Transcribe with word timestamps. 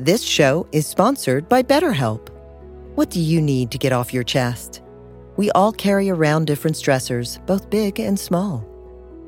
This 0.00 0.22
show 0.22 0.66
is 0.72 0.86
sponsored 0.86 1.46
by 1.46 1.62
BetterHelp. 1.62 2.30
What 2.94 3.10
do 3.10 3.20
you 3.20 3.42
need 3.42 3.70
to 3.70 3.76
get 3.76 3.92
off 3.92 4.14
your 4.14 4.22
chest? 4.22 4.80
We 5.36 5.50
all 5.50 5.72
carry 5.72 6.08
around 6.08 6.46
different 6.46 6.78
stressors, 6.78 7.44
both 7.44 7.68
big 7.68 8.00
and 8.00 8.18
small. 8.18 8.60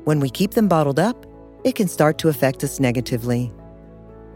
When 0.05 0.19
we 0.19 0.31
keep 0.31 0.55
them 0.55 0.67
bottled 0.67 0.97
up, 0.97 1.27
it 1.63 1.75
can 1.75 1.87
start 1.87 2.17
to 2.17 2.29
affect 2.29 2.63
us 2.63 2.79
negatively. 2.79 3.53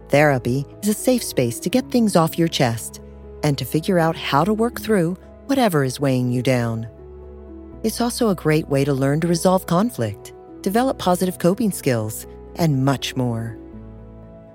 Therapy 0.10 0.64
is 0.84 0.90
a 0.90 0.94
safe 0.94 1.24
space 1.24 1.60
to 1.60 1.72
get 1.72 1.90
things 1.90 2.16
off 2.16 2.38
your 2.38 2.48
chest 2.48 3.02
and 3.42 3.58
to 3.58 3.66
figure 3.66 3.98
out 3.98 4.16
how 4.16 4.44
to 4.44 4.54
work 4.54 4.80
through 4.80 5.18
whatever 5.48 5.84
is 5.84 6.00
weighing 6.00 6.32
you 6.32 6.44
down. 6.44 6.88
It's 7.82 8.00
also 8.00 8.30
a 8.30 8.36
great 8.36 8.70
way 8.70 8.86
to 8.86 8.94
learn 8.94 9.22
to 9.22 9.28
resolve 9.28 9.66
conflict, 9.66 10.34
develop 10.62 11.00
positive 11.00 11.40
coping 11.40 11.72
skills, 11.72 12.28
and 12.58 12.86
much 12.86 13.16
more. 13.16 13.58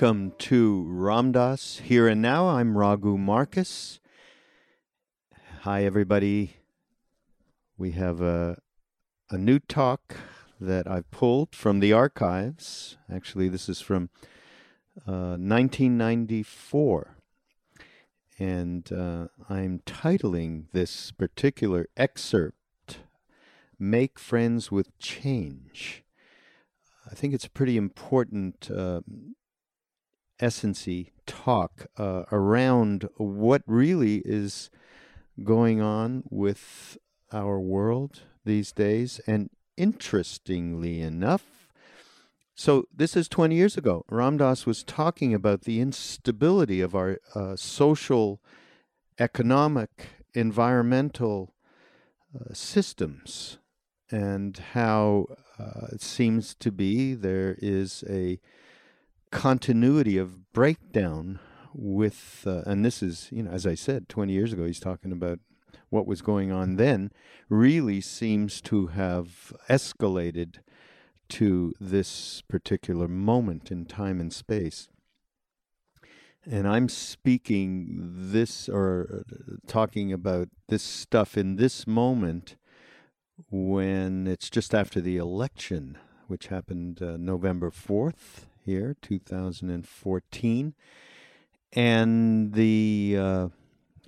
Welcome 0.00 0.34
to 0.38 0.84
Ram 0.86 1.32
Dass 1.32 1.78
Here 1.78 2.06
and 2.06 2.22
Now. 2.22 2.46
I'm 2.46 2.78
Raghu 2.78 3.18
Markus. 3.18 3.98
Hi, 5.62 5.82
everybody. 5.84 6.58
We 7.76 7.90
have 7.90 8.20
a, 8.20 8.62
a 9.28 9.36
new 9.36 9.58
talk 9.58 10.14
that 10.60 10.88
I've 10.88 11.10
pulled 11.10 11.52
from 11.52 11.80
the 11.80 11.92
archives. 11.92 12.96
Actually, 13.12 13.48
this 13.48 13.68
is 13.68 13.80
from 13.80 14.10
uh, 14.98 15.34
1994. 15.34 17.16
And 18.38 18.92
uh, 18.92 19.26
I'm 19.50 19.80
titling 19.84 20.66
this 20.72 21.10
particular 21.10 21.88
excerpt 21.96 23.00
Make 23.80 24.20
Friends 24.20 24.70
with 24.70 24.96
Change. 25.00 26.04
I 27.10 27.16
think 27.16 27.34
it's 27.34 27.46
a 27.46 27.50
pretty 27.50 27.76
important 27.76 28.70
uh, 28.70 29.00
essency 30.40 31.12
talk 31.26 31.86
uh, 31.96 32.24
around 32.32 33.08
what 33.16 33.62
really 33.66 34.22
is 34.24 34.70
going 35.44 35.80
on 35.80 36.24
with 36.30 36.98
our 37.32 37.60
world 37.60 38.22
these 38.44 38.72
days. 38.72 39.20
And 39.26 39.50
interestingly 39.76 41.00
enough, 41.00 41.44
so 42.54 42.86
this 42.92 43.16
is 43.16 43.28
20 43.28 43.54
years 43.54 43.76
ago. 43.76 44.04
Ram 44.10 44.36
Dass 44.36 44.66
was 44.66 44.82
talking 44.82 45.32
about 45.32 45.62
the 45.62 45.80
instability 45.80 46.80
of 46.80 46.94
our 46.94 47.18
uh, 47.34 47.54
social, 47.54 48.40
economic, 49.18 50.08
environmental 50.34 51.54
uh, 52.34 52.52
systems 52.52 53.58
and 54.10 54.58
how 54.72 55.26
uh, 55.58 55.86
it 55.92 56.02
seems 56.02 56.54
to 56.54 56.72
be 56.72 57.14
there 57.14 57.56
is 57.58 58.04
a 58.08 58.40
continuity 59.30 60.18
of 60.18 60.52
breakdown 60.52 61.38
with, 61.74 62.44
uh, 62.46 62.62
and 62.66 62.84
this 62.84 63.02
is, 63.02 63.28
you 63.30 63.42
know, 63.42 63.50
as 63.50 63.66
I 63.66 63.74
said, 63.74 64.08
20 64.08 64.32
years 64.32 64.52
ago, 64.52 64.66
he's 64.66 64.80
talking 64.80 65.12
about 65.12 65.38
what 65.90 66.06
was 66.06 66.22
going 66.22 66.52
on 66.52 66.76
then, 66.76 67.10
really 67.48 68.00
seems 68.00 68.60
to 68.62 68.88
have 68.88 69.52
escalated 69.68 70.56
to 71.28 71.74
this 71.80 72.42
particular 72.48 73.08
moment 73.08 73.70
in 73.70 73.84
time 73.84 74.20
and 74.20 74.32
space. 74.32 74.88
And 76.50 76.66
I'm 76.66 76.88
speaking 76.88 77.88
this 78.30 78.68
or 78.68 79.24
uh, 79.30 79.56
talking 79.66 80.12
about 80.12 80.48
this 80.68 80.82
stuff 80.82 81.36
in 81.36 81.56
this 81.56 81.86
moment 81.86 82.56
when 83.50 84.26
it's 84.26 84.48
just 84.48 84.74
after 84.74 85.00
the 85.00 85.18
election, 85.18 85.98
which 86.26 86.46
happened 86.46 87.02
uh, 87.02 87.16
November 87.18 87.70
4th, 87.70 88.46
here, 88.68 88.94
2014, 89.00 90.74
and 91.72 92.52
the 92.52 93.16
uh, 93.18 93.48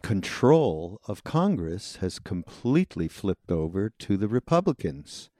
control 0.02 1.00
of 1.08 1.24
Congress 1.24 1.96
has 1.96 2.18
completely 2.18 3.08
flipped 3.08 3.50
over 3.50 3.88
to 3.98 4.18
the 4.18 4.28
Republicans. 4.28 5.30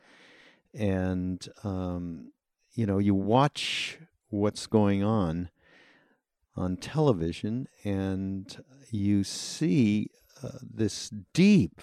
And, 0.73 1.47
um, 1.63 2.33
you 2.73 2.87
know, 2.87 2.97
you 2.97 3.15
watch 3.15 3.99
what's 4.31 4.67
going 4.67 5.05
on 5.05 5.51
on 6.57 6.79
television 6.79 7.69
and 7.85 8.65
you 8.91 9.23
see 9.23 10.09
uh, 10.43 10.59
this 10.63 11.11
deep, 11.35 11.83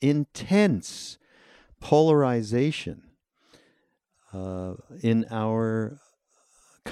intense 0.00 1.18
polarization 1.80 3.02
uh, 4.32 4.74
in 5.02 5.26
our 5.30 5.98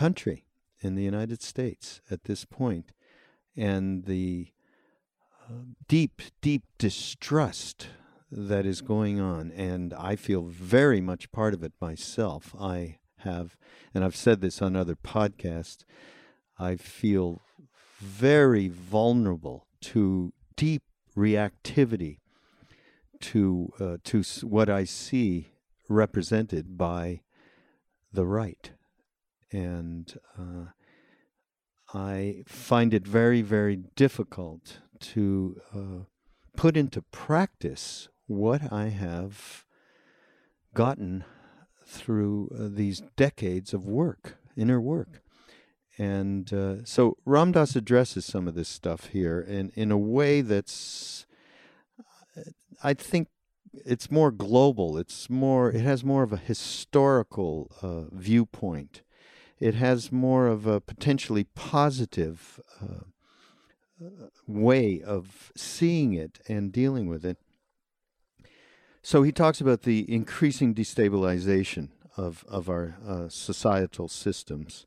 country 0.00 0.46
in 0.80 0.94
the 0.94 1.02
United 1.02 1.42
States 1.42 2.00
at 2.10 2.24
this 2.24 2.46
point, 2.46 2.92
and 3.54 4.06
the 4.06 4.48
uh, 5.44 5.64
deep, 5.88 6.22
deep 6.40 6.62
distrust 6.78 7.88
that 8.32 8.64
is 8.64 8.80
going 8.80 9.20
on. 9.20 9.50
And 9.50 9.92
I 9.92 10.16
feel 10.16 10.44
very 10.44 11.02
much 11.02 11.30
part 11.32 11.52
of 11.52 11.62
it 11.62 11.74
myself. 11.82 12.54
I 12.58 12.96
have, 13.18 13.58
and 13.92 14.02
I've 14.02 14.16
said 14.16 14.40
this 14.40 14.62
on 14.62 14.74
other 14.74 14.96
podcasts, 14.96 15.84
I 16.58 16.76
feel 16.76 17.42
very 17.98 18.68
vulnerable 18.68 19.66
to 19.82 20.32
deep 20.56 20.84
reactivity 21.14 22.20
to 23.20 23.70
uh, 23.78 23.96
to 24.04 24.22
what 24.46 24.70
I 24.70 24.84
see 24.84 25.50
represented 25.90 26.78
by 26.78 27.20
the 28.10 28.24
right 28.24 28.72
and 29.52 30.18
uh, 30.38 30.66
I 31.92 32.42
find 32.46 32.94
it 32.94 33.06
very, 33.06 33.42
very 33.42 33.76
difficult 33.96 34.78
to 35.00 35.60
uh, 35.74 36.04
put 36.56 36.76
into 36.76 37.02
practice 37.02 38.08
what 38.26 38.72
I 38.72 38.88
have 38.88 39.64
gotten 40.74 41.24
through 41.84 42.50
uh, 42.54 42.68
these 42.70 43.02
decades 43.16 43.74
of 43.74 43.84
work, 43.86 44.38
inner 44.56 44.80
work. 44.80 45.22
And 45.98 46.52
uh, 46.52 46.84
so 46.84 47.16
Ram 47.26 47.52
Dass 47.52 47.76
addresses 47.76 48.24
some 48.24 48.46
of 48.46 48.54
this 48.54 48.68
stuff 48.68 49.06
here 49.06 49.40
in, 49.40 49.70
in 49.74 49.90
a 49.90 49.98
way 49.98 50.40
that's, 50.40 51.26
uh, 52.36 52.42
I 52.82 52.94
think, 52.94 53.28
it's 53.72 54.10
more 54.10 54.30
global. 54.30 54.98
It's 54.98 55.30
more. 55.30 55.70
It 55.70 55.82
has 55.82 56.02
more 56.02 56.22
of 56.22 56.32
a 56.32 56.36
historical 56.36 57.70
uh, 57.82 58.12
viewpoint. 58.12 59.02
It 59.60 59.74
has 59.74 60.10
more 60.10 60.46
of 60.46 60.66
a 60.66 60.80
potentially 60.80 61.44
positive 61.44 62.60
uh, 62.80 63.04
way 64.46 65.02
of 65.02 65.52
seeing 65.54 66.14
it 66.14 66.40
and 66.48 66.72
dealing 66.72 67.08
with 67.08 67.24
it. 67.24 67.38
So 69.02 69.22
he 69.22 69.32
talks 69.32 69.60
about 69.60 69.82
the 69.82 70.10
increasing 70.12 70.74
destabilization 70.74 71.90
of 72.16 72.44
of 72.48 72.68
our 72.68 72.96
uh, 73.06 73.28
societal 73.28 74.08
systems, 74.08 74.86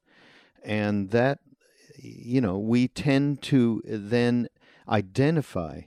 and 0.63 1.11
that 1.11 1.39
you 1.97 2.41
know 2.41 2.57
we 2.57 2.87
tend 2.87 3.41
to 3.43 3.81
then 3.85 4.47
identify 4.87 5.81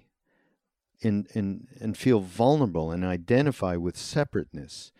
in, 1.00 1.26
in, 1.34 1.68
and 1.80 1.96
feel 1.96 2.20
vulnerable 2.20 2.90
and 2.90 3.04
identify 3.04 3.76
with 3.76 3.96
separateness. 3.96 4.92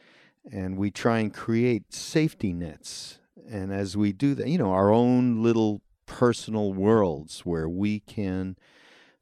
And 0.53 0.77
we 0.77 0.91
try 0.91 1.19
and 1.19 1.35
create 1.35 1.93
safety 1.93 2.53
nets. 2.53 3.19
And 3.51 3.73
as 3.73 3.97
we 3.97 4.13
do 4.13 4.35
that, 4.35 4.49
you 4.49 4.59
know, 4.59 4.73
our 4.73 4.91
own 4.91 5.43
little 5.43 5.83
personal 6.07 6.73
worlds 6.73 7.41
where 7.41 7.69
we 7.69 8.01
can 8.01 8.57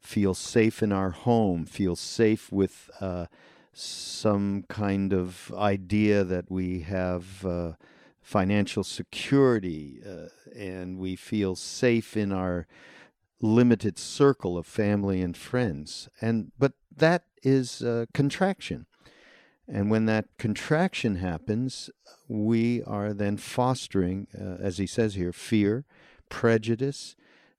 feel 0.00 0.34
safe 0.34 0.82
in 0.82 0.92
our 0.92 1.10
home, 1.10 1.64
feel 1.64 1.96
safe 1.96 2.52
with 2.52 2.90
uh, 3.00 3.26
some 3.72 4.64
kind 4.68 5.12
of 5.12 5.52
idea 5.56 6.24
that 6.24 6.50
we 6.50 6.80
have 6.80 7.44
uh, 7.44 7.72
financial 8.20 8.84
security 8.84 10.00
uh, 10.06 10.28
and 10.56 10.98
we 10.98 11.16
feel 11.16 11.56
safe 11.56 12.16
in 12.16 12.32
our 12.32 12.66
limited 13.40 13.98
circle 13.98 14.56
of 14.56 14.66
family 14.66 15.20
and 15.20 15.36
friends. 15.36 16.08
And 16.20 16.52
but 16.58 16.72
that 16.96 17.24
is 17.42 17.82
a 17.82 18.06
contraction. 18.14 18.86
And 19.66 19.90
when 19.90 20.06
that 20.06 20.26
contraction 20.38 21.16
happens, 21.16 21.90
we 22.28 22.82
are 22.82 23.14
then 23.14 23.36
fostering, 23.36 24.26
uh, 24.38 24.62
as 24.62 24.78
he 24.78 24.86
says 24.86 25.14
here, 25.14 25.32
fear, 25.32 25.84
prejudice, 26.28 27.16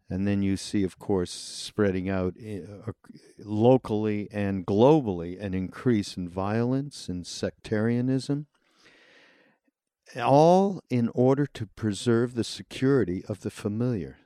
and 0.09 0.27
then 0.27 0.43
you 0.43 0.55
see, 0.55 0.83
of 0.83 0.99
course, 0.99 1.31
spreading 1.31 2.09
out 2.09 2.35
uh, 2.37 2.91
locally 3.39 4.27
and 4.31 4.65
globally 4.65 5.41
an 5.41 5.55
increase 5.55 6.15
in 6.15 6.29
violence 6.29 7.09
and 7.09 7.25
sectarianism, 7.25 8.45
all 10.23 10.81
in 10.91 11.09
order 11.15 11.47
to 11.47 11.65
preserve 11.65 12.35
the 12.35 12.43
security 12.43 13.23
of 13.27 13.39
the 13.39 13.49
familiar. 13.49 14.19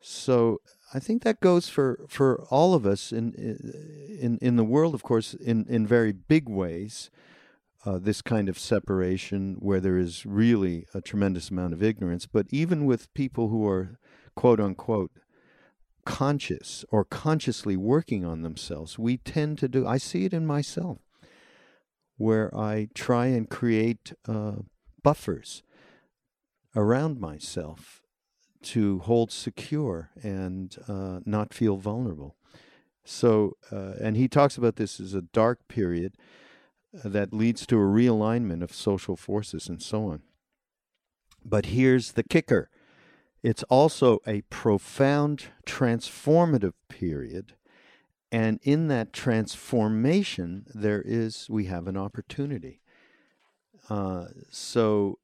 So 0.00 0.60
I 0.92 0.98
think 0.98 1.22
that 1.22 1.40
goes 1.40 1.68
for, 1.68 2.04
for 2.08 2.42
all 2.50 2.74
of 2.74 2.84
us 2.84 3.12
in 3.12 3.32
in 3.34 4.38
in 4.42 4.56
the 4.56 4.64
world, 4.64 4.94
of 4.94 5.02
course, 5.02 5.34
in 5.34 5.66
in 5.68 5.86
very 5.86 6.12
big 6.12 6.48
ways. 6.48 7.10
Uh, 7.86 7.98
this 7.98 8.20
kind 8.20 8.50
of 8.50 8.58
separation 8.58 9.56
where 9.58 9.80
there 9.80 9.96
is 9.96 10.26
really 10.26 10.84
a 10.92 11.00
tremendous 11.00 11.48
amount 11.48 11.72
of 11.72 11.82
ignorance, 11.82 12.26
but 12.26 12.46
even 12.50 12.84
with 12.84 13.14
people 13.14 13.48
who 13.48 13.66
are 13.66 13.98
quote 14.36 14.60
unquote 14.60 15.12
conscious 16.04 16.84
or 16.90 17.04
consciously 17.04 17.78
working 17.78 18.22
on 18.24 18.42
themselves, 18.42 18.98
we 18.98 19.16
tend 19.16 19.58
to 19.58 19.68
do. 19.68 19.86
I 19.86 19.96
see 19.96 20.26
it 20.26 20.34
in 20.34 20.46
myself, 20.46 20.98
where 22.18 22.54
I 22.54 22.88
try 22.94 23.26
and 23.26 23.48
create 23.48 24.12
uh, 24.28 24.56
buffers 25.02 25.62
around 26.76 27.18
myself 27.18 28.02
to 28.62 28.98
hold 29.00 29.30
secure 29.32 30.10
and 30.22 30.76
uh, 30.88 31.20
not 31.24 31.54
feel 31.54 31.76
vulnerable. 31.76 32.36
So, 33.04 33.56
uh, 33.72 33.94
and 34.00 34.16
he 34.16 34.28
talks 34.28 34.56
about 34.56 34.76
this 34.76 35.00
as 35.00 35.14
a 35.14 35.22
dark 35.22 35.66
period 35.68 36.14
uh, 36.94 37.08
that 37.08 37.32
leads 37.32 37.66
to 37.66 37.76
a 37.76 37.78
realignment 37.78 38.62
of 38.62 38.72
social 38.72 39.16
forces 39.16 39.68
and 39.68 39.82
so 39.82 40.04
on. 40.06 40.22
But 41.44 41.66
here's 41.66 42.12
the 42.12 42.22
kicker 42.22 42.68
it's 43.42 43.62
also 43.64 44.18
a 44.26 44.42
profound 44.42 45.46
transformative 45.64 46.74
period. 46.88 47.54
And 48.32 48.60
in 48.62 48.88
that 48.88 49.12
transformation, 49.12 50.66
there 50.72 51.02
is, 51.04 51.48
we 51.50 51.64
have 51.64 51.88
an 51.88 51.96
opportunity. 51.96 52.80
Uh, 53.88 54.26
so 54.50 55.18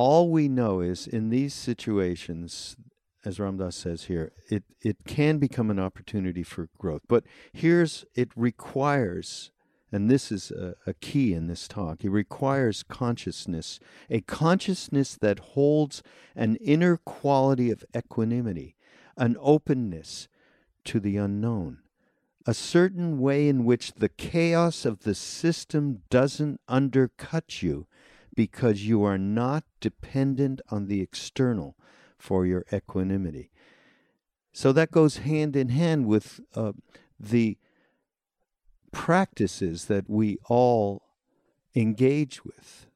all 0.00 0.30
we 0.30 0.48
know 0.48 0.80
is 0.80 1.06
in 1.06 1.28
these 1.28 1.52
situations, 1.52 2.74
as 3.22 3.38
Ram 3.38 3.58
Dass 3.58 3.76
says 3.76 4.04
here, 4.04 4.32
it, 4.48 4.64
it 4.80 4.96
can 5.06 5.36
become 5.36 5.70
an 5.70 5.78
opportunity 5.78 6.42
for 6.42 6.70
growth. 6.78 7.02
But 7.06 7.24
here's 7.52 8.06
it 8.14 8.30
requires, 8.34 9.50
and 9.92 10.10
this 10.10 10.32
is 10.32 10.52
a, 10.52 10.74
a 10.86 10.94
key 10.94 11.34
in 11.34 11.48
this 11.48 11.68
talk, 11.68 12.02
it 12.02 12.08
requires 12.08 12.82
consciousness, 12.82 13.78
a 14.08 14.22
consciousness 14.22 15.18
that 15.20 15.38
holds 15.38 16.02
an 16.34 16.56
inner 16.56 16.96
quality 16.96 17.70
of 17.70 17.84
equanimity, 17.94 18.76
an 19.18 19.36
openness 19.38 20.28
to 20.86 20.98
the 20.98 21.18
unknown 21.18 21.80
a 22.46 22.54
certain 22.54 23.20
way 23.20 23.48
in 23.48 23.66
which 23.66 23.92
the 23.92 24.08
chaos 24.08 24.86
of 24.86 25.00
the 25.00 25.14
system 25.14 26.00
doesn't 26.08 26.58
undercut 26.66 27.62
you 27.62 27.86
because 28.40 28.86
you 28.86 29.04
are 29.04 29.18
not 29.18 29.64
dependent 29.80 30.62
on 30.70 30.86
the 30.86 31.02
external 31.02 31.76
for 32.16 32.46
your 32.46 32.64
equanimity. 32.72 33.50
So 34.50 34.72
that 34.72 34.90
goes 34.90 35.18
hand 35.18 35.56
in 35.56 35.68
hand 35.68 36.06
with 36.06 36.40
uh, 36.54 36.72
the 37.18 37.58
practices 38.92 39.84
that 39.88 40.08
we 40.08 40.38
all 40.48 41.02
engage 41.74 42.42
with 42.42 42.86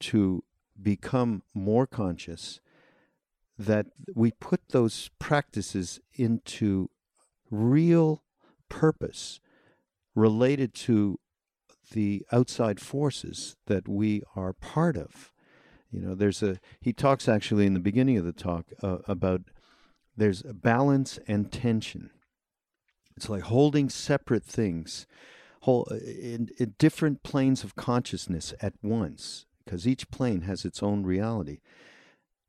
to 0.00 0.42
become 0.80 1.42
more 1.52 1.86
conscious, 1.86 2.60
that 3.58 3.88
we 4.14 4.30
put 4.30 4.70
those 4.70 5.10
practices 5.18 6.00
into 6.14 6.88
real 7.50 8.22
purpose 8.70 9.38
related 10.14 10.72
to 10.72 11.20
the 11.92 12.24
outside 12.32 12.80
forces 12.80 13.56
that 13.66 13.88
we 13.88 14.22
are 14.34 14.52
part 14.52 14.96
of. 14.96 15.30
You 15.90 16.00
know, 16.00 16.14
there's 16.14 16.42
a, 16.42 16.58
he 16.80 16.92
talks 16.92 17.28
actually 17.28 17.66
in 17.66 17.74
the 17.74 17.80
beginning 17.80 18.18
of 18.18 18.24
the 18.24 18.32
talk 18.32 18.66
uh, 18.82 18.98
about 19.06 19.42
there's 20.16 20.42
balance 20.42 21.18
and 21.28 21.52
tension. 21.52 22.10
It's 23.16 23.28
like 23.28 23.42
holding 23.42 23.88
separate 23.88 24.44
things 24.44 25.06
whole, 25.60 25.86
uh, 25.90 25.96
in, 25.96 26.50
in 26.58 26.74
different 26.78 27.22
planes 27.22 27.64
of 27.64 27.76
consciousness 27.76 28.54
at 28.60 28.74
once, 28.82 29.46
because 29.64 29.86
each 29.86 30.10
plane 30.10 30.42
has 30.42 30.64
its 30.64 30.82
own 30.82 31.04
reality. 31.04 31.60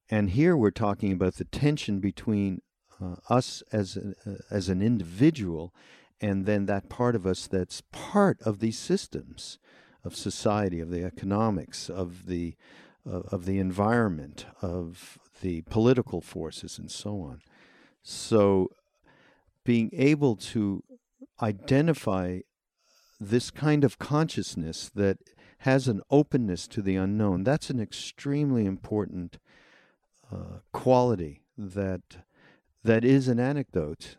And 0.09 0.31
here 0.31 0.55
we're 0.55 0.71
talking 0.71 1.11
about 1.11 1.35
the 1.35 1.45
tension 1.45 1.99
between 1.99 2.61
uh, 3.01 3.15
us 3.29 3.63
as, 3.71 3.97
a, 3.97 4.29
uh, 4.29 4.35
as 4.51 4.69
an 4.69 4.81
individual 4.81 5.73
and 6.21 6.45
then 6.45 6.65
that 6.65 6.89
part 6.89 7.15
of 7.15 7.25
us 7.25 7.47
that's 7.47 7.81
part 7.91 8.41
of 8.41 8.59
these 8.59 8.77
systems 8.77 9.59
of 10.03 10.15
society, 10.15 10.79
of 10.79 10.91
the 10.91 11.03
economics, 11.03 11.89
of 11.89 12.27
the 12.27 12.55
uh, 13.07 13.21
of 13.31 13.45
the 13.45 13.59
environment, 13.59 14.45
of 14.61 15.19
the 15.41 15.61
political 15.63 16.21
forces, 16.21 16.79
and 16.79 16.89
so 16.89 17.21
on. 17.21 17.41
So, 18.01 18.69
being 19.63 19.89
able 19.93 20.35
to 20.37 20.83
identify 21.41 22.39
this 23.19 23.51
kind 23.51 23.83
of 23.83 23.99
consciousness 23.99 24.89
that 24.95 25.17
has 25.59 25.87
an 25.87 26.01
openness 26.09 26.67
to 26.67 26.81
the 26.81 26.95
unknown, 26.95 27.43
that's 27.43 27.69
an 27.69 27.79
extremely 27.79 28.65
important 28.65 29.37
uh, 30.31 30.59
quality 30.71 31.41
that 31.57 32.17
that 32.83 33.03
is 33.03 33.27
an 33.27 33.39
anecdote 33.39 34.17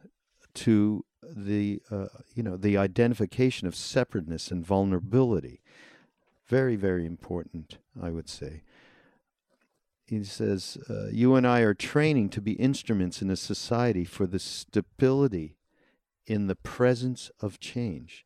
to 0.54 1.04
the 1.34 1.80
uh, 1.90 2.06
you 2.34 2.42
know 2.42 2.56
the 2.56 2.76
identification 2.76 3.66
of 3.66 3.74
separateness 3.74 4.50
and 4.50 4.64
vulnerability. 4.64 5.60
Very 6.46 6.76
very 6.76 7.06
important 7.06 7.78
i 8.00 8.10
would 8.10 8.28
say. 8.28 8.62
He 10.06 10.22
says 10.22 10.78
uh, 10.88 11.08
you 11.10 11.34
and 11.34 11.46
i 11.46 11.60
are 11.60 11.74
training 11.74 12.28
to 12.30 12.40
be 12.40 12.52
instruments 12.52 13.22
in 13.22 13.30
a 13.30 13.36
society 13.36 14.04
for 14.04 14.26
the 14.26 14.38
stability 14.38 15.56
in 16.26 16.46
the 16.46 16.56
presence 16.56 17.30
of 17.40 17.60
change 17.60 18.24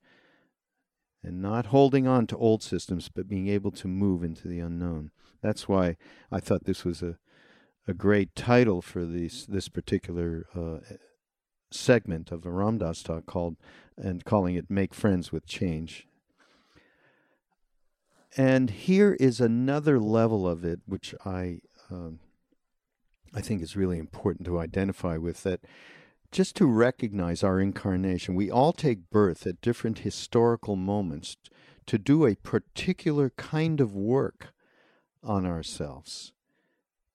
and 1.23 1.42
not 1.42 1.66
holding 1.66 2.07
on 2.07 2.26
to 2.26 2.37
old 2.37 2.62
systems 2.62 3.09
but 3.09 3.28
being 3.28 3.49
able 3.49 3.71
to 3.71 3.88
move 3.88 4.25
into 4.25 4.49
the 4.49 4.61
unknown. 4.61 5.11
That's 5.42 5.69
why 5.69 5.97
i 6.30 6.40
thought 6.40 6.64
this 6.64 6.85
was 6.85 7.02
a 7.02 7.19
a 7.88 7.95
great 7.95 8.35
title 8.35 8.83
for 8.83 9.04
this 9.04 9.47
this 9.47 9.69
particular 9.69 10.47
uh, 10.54 10.78
segment 11.71 12.31
of 12.31 12.45
a 12.45 12.50
Ram 12.50 12.79
Dass 12.79 13.03
talk 13.03 13.27
called 13.27 13.57
and 13.97 14.25
calling 14.25 14.55
it 14.55 14.71
"Make 14.71 14.95
Friends 14.95 15.33
with 15.33 15.47
Change." 15.47 16.07
And 18.37 18.71
here 18.71 19.15
is 19.19 19.41
another 19.41 19.99
level 19.99 20.47
of 20.47 20.65
it, 20.65 20.81
which 20.87 21.15
I 21.25 21.61
um, 21.91 22.21
I 23.35 23.41
think 23.41 23.62
is 23.62 23.77
really 23.77 23.99
important 23.99 24.47
to 24.47 24.59
identify 24.59 25.17
with 25.17 25.43
that 25.45 25.61
just 26.33 26.57
to 26.57 26.67
recognize 26.67 27.43
our 27.43 27.61
incarnation. 27.61 28.35
We 28.35 28.50
all 28.50 28.73
take 28.73 29.11
birth 29.11 29.47
at 29.47 29.61
different 29.61 30.00
historical 30.00 30.77
moments 30.77 31.37
to 31.87 31.99
do 31.99 32.25
a 32.25 32.37
particular 32.37 33.31
kind 33.31 33.81
of 33.81 33.95
work 33.95 34.53
on 35.23 35.45
ourselves. 35.45 36.33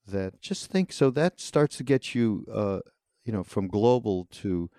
That 0.07 0.41
just 0.41 0.69
think 0.69 0.91
so 0.91 1.09
that 1.11 1.39
starts 1.39 1.77
to 1.77 1.83
get 1.83 2.13
you, 2.13 2.45
uh, 2.51 2.79
you 3.25 3.33
know, 3.33 3.43
from 3.43 3.67
global 3.67 4.25
to 4.31 4.69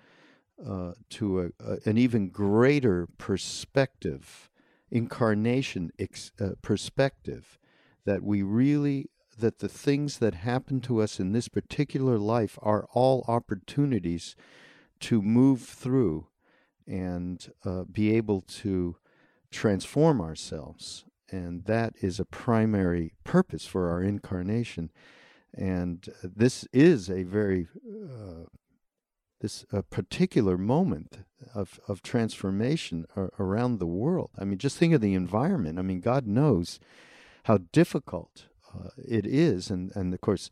uh, 0.64 0.92
to 1.10 1.40
a, 1.40 1.44
a, 1.62 1.78
an 1.84 1.98
even 1.98 2.30
greater 2.30 3.06
perspective, 3.18 4.50
incarnation 4.90 5.90
ex, 5.98 6.32
uh, 6.40 6.52
perspective, 6.62 7.58
that 8.06 8.22
we 8.22 8.40
really 8.42 9.10
that 9.38 9.58
the 9.58 9.68
things 9.68 10.18
that 10.18 10.34
happen 10.34 10.80
to 10.80 11.02
us 11.02 11.20
in 11.20 11.32
this 11.32 11.48
particular 11.48 12.18
life 12.18 12.58
are 12.62 12.86
all 12.94 13.22
opportunities 13.28 14.34
to 14.98 15.20
move 15.20 15.60
through 15.60 16.26
and 16.86 17.52
uh, 17.64 17.84
be 17.84 18.14
able 18.16 18.40
to 18.40 18.96
transform 19.50 20.20
ourselves. 20.20 21.04
And 21.30 21.64
that 21.64 21.94
is 22.00 22.18
a 22.18 22.24
primary 22.24 23.12
purpose 23.24 23.66
for 23.66 23.90
our 23.90 24.02
incarnation. 24.02 24.90
And 25.56 26.08
this 26.22 26.66
is 26.72 27.08
a 27.08 27.22
very 27.22 27.68
uh, 27.84 28.44
this 29.40 29.64
a 29.72 29.82
particular 29.82 30.56
moment 30.56 31.18
of, 31.54 31.78
of 31.88 32.02
transformation 32.02 33.06
around 33.38 33.78
the 33.78 33.86
world. 33.86 34.30
I 34.38 34.44
mean, 34.44 34.58
just 34.58 34.76
think 34.76 34.94
of 34.94 35.00
the 35.00 35.14
environment. 35.14 35.78
I 35.78 35.82
mean, 35.82 36.00
God 36.00 36.26
knows 36.26 36.80
how 37.44 37.58
difficult 37.72 38.46
uh, 38.74 38.88
it 38.96 39.26
is. 39.26 39.70
And, 39.70 39.92
and 39.94 40.14
of 40.14 40.20
course, 40.20 40.50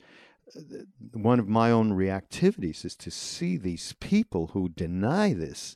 one 1.13 1.41
of 1.41 1.49
my 1.49 1.71
own 1.71 1.93
reactivities 1.93 2.85
is 2.85 2.95
to 2.97 3.11
see 3.11 3.57
these 3.57 3.95
people 4.01 4.49
who 4.49 4.69
deny 4.69 5.33
this 5.33 5.75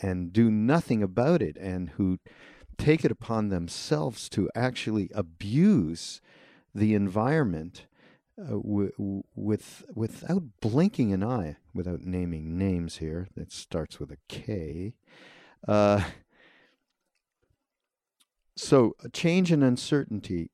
and 0.00 0.32
do 0.32 0.50
nothing 0.50 1.02
about 1.02 1.42
it 1.42 1.56
and 1.56 1.90
who 1.90 2.18
take 2.78 3.04
it 3.04 3.10
upon 3.10 3.48
themselves 3.48 4.28
to 4.28 4.50
actually 4.54 5.10
abuse 5.14 6.20
the 6.74 6.94
environment 6.94 7.86
uh, 8.38 8.50
w- 8.56 9.22
with 9.34 9.84
without 9.94 10.42
blinking 10.60 11.12
an 11.12 11.22
eye, 11.22 11.56
without 11.72 12.00
naming 12.00 12.58
names 12.58 12.96
here. 12.96 13.28
That 13.36 13.52
starts 13.52 14.00
with 14.00 14.10
a 14.10 14.18
K. 14.28 14.94
Uh, 15.66 16.04
so, 18.56 18.94
change 19.12 19.50
and 19.50 19.64
uncertainty 19.64 20.50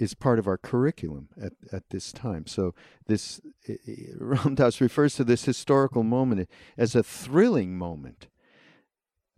is 0.00 0.14
part 0.14 0.38
of 0.38 0.46
our 0.46 0.56
curriculum 0.56 1.28
at, 1.40 1.52
at 1.72 1.90
this 1.90 2.10
time. 2.10 2.46
So 2.46 2.74
this 3.06 3.40
Ram 4.18 4.54
Dass 4.54 4.80
refers 4.80 5.14
to 5.16 5.24
this 5.24 5.44
historical 5.44 6.02
moment 6.02 6.48
as 6.78 6.94
a 6.94 7.02
thrilling 7.02 7.76
moment 7.76 8.28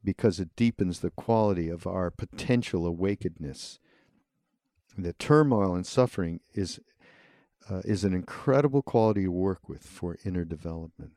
because 0.04 0.38
it 0.38 0.54
deepens 0.56 1.00
the 1.00 1.10
quality 1.10 1.68
of 1.68 1.86
our 1.86 2.10
potential 2.10 2.84
awakenedness. 2.92 3.78
The 4.96 5.12
turmoil 5.14 5.74
and 5.74 5.86
suffering 5.86 6.40
is 6.54 6.80
uh, 7.70 7.82
is 7.84 8.04
an 8.04 8.14
incredible 8.14 8.82
quality 8.82 9.24
to 9.24 9.30
work 9.30 9.68
with 9.68 9.84
for 9.84 10.18
inner 10.24 10.44
development. 10.44 11.12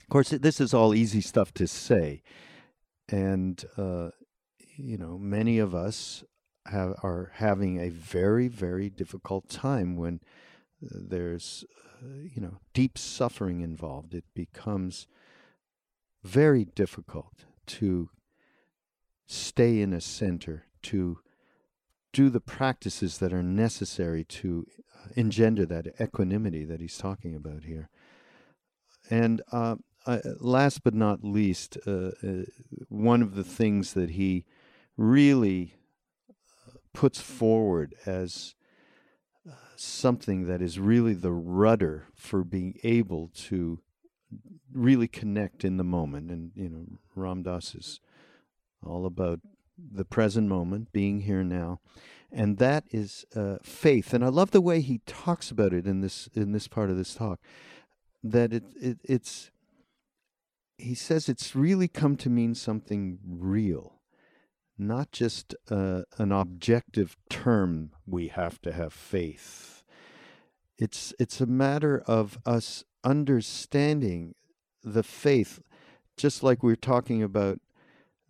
Of 0.00 0.08
course, 0.08 0.30
this 0.30 0.60
is 0.60 0.72
all 0.72 0.94
easy 0.94 1.20
stuff 1.20 1.52
to 1.54 1.66
say, 1.66 2.22
and 3.08 3.64
uh, 3.76 4.10
you 4.76 4.96
know 4.96 5.18
many 5.18 5.58
of 5.58 5.74
us 5.74 6.24
have, 6.66 6.94
are 7.02 7.32
having 7.34 7.80
a 7.80 7.90
very, 7.90 8.48
very 8.48 8.90
difficult 8.90 9.48
time 9.48 9.96
when 9.96 10.20
uh, 10.84 10.98
there's, 11.08 11.64
uh, 12.02 12.22
you 12.34 12.40
know, 12.40 12.58
deep 12.74 12.98
suffering 12.98 13.60
involved. 13.60 14.14
It 14.14 14.24
becomes 14.34 15.06
very 16.22 16.64
difficult 16.64 17.44
to 17.66 18.10
stay 19.26 19.80
in 19.80 19.92
a 19.92 20.00
center, 20.00 20.66
to 20.82 21.18
do 22.16 22.30
the 22.30 22.40
practices 22.40 23.18
that 23.18 23.30
are 23.30 23.42
necessary 23.42 24.24
to 24.24 24.66
uh, 24.94 25.08
engender 25.16 25.66
that 25.66 25.86
equanimity 26.00 26.64
that 26.64 26.80
he's 26.80 26.96
talking 26.96 27.34
about 27.34 27.64
here. 27.64 27.90
And 29.10 29.42
uh, 29.52 29.76
uh, 30.06 30.20
last 30.40 30.82
but 30.82 30.94
not 30.94 31.22
least, 31.22 31.76
uh, 31.86 32.12
uh, 32.26 32.44
one 32.88 33.20
of 33.20 33.34
the 33.34 33.44
things 33.44 33.92
that 33.92 34.12
he 34.12 34.46
really 34.96 35.74
puts 36.94 37.20
forward 37.20 37.94
as 38.06 38.54
something 39.76 40.46
that 40.46 40.62
is 40.62 40.78
really 40.78 41.12
the 41.12 41.32
rudder 41.32 42.06
for 42.14 42.42
being 42.42 42.78
able 42.82 43.30
to 43.34 43.80
really 44.72 45.06
connect 45.06 45.66
in 45.66 45.76
the 45.76 45.84
moment. 45.84 46.30
And, 46.30 46.52
you 46.54 46.70
know, 46.70 46.86
Ram 47.14 47.42
Dass 47.42 47.74
is 47.74 48.00
all 48.82 49.04
about 49.04 49.40
the 49.78 50.04
present 50.04 50.48
moment, 50.48 50.92
being 50.92 51.22
here 51.22 51.44
now. 51.44 51.80
And 52.32 52.58
that 52.58 52.84
is 52.90 53.24
uh, 53.34 53.56
faith. 53.62 54.12
And 54.12 54.24
I 54.24 54.28
love 54.28 54.50
the 54.50 54.60
way 54.60 54.80
he 54.80 55.00
talks 55.06 55.50
about 55.50 55.72
it 55.72 55.86
in 55.86 56.00
this 56.00 56.28
in 56.34 56.52
this 56.52 56.68
part 56.68 56.90
of 56.90 56.96
this 56.96 57.14
talk. 57.14 57.40
That 58.22 58.52
it, 58.52 58.64
it 58.80 58.98
it's 59.04 59.50
he 60.76 60.94
says 60.94 61.28
it's 61.28 61.54
really 61.54 61.88
come 61.88 62.16
to 62.16 62.28
mean 62.28 62.54
something 62.54 63.18
real 63.24 63.96
not 64.78 65.10
just 65.10 65.54
uh, 65.70 66.02
an 66.18 66.32
objective 66.32 67.16
term 67.30 67.92
we 68.06 68.28
have 68.28 68.60
to 68.60 68.72
have 68.72 68.92
faith 68.92 69.82
it's 70.78 71.14
it's 71.18 71.40
a 71.40 71.46
matter 71.46 72.02
of 72.06 72.38
us 72.44 72.84
understanding 73.02 74.34
the 74.82 75.02
faith 75.02 75.60
just 76.16 76.42
like 76.42 76.62
we 76.62 76.72
are 76.72 76.76
talking 76.76 77.22
about 77.22 77.58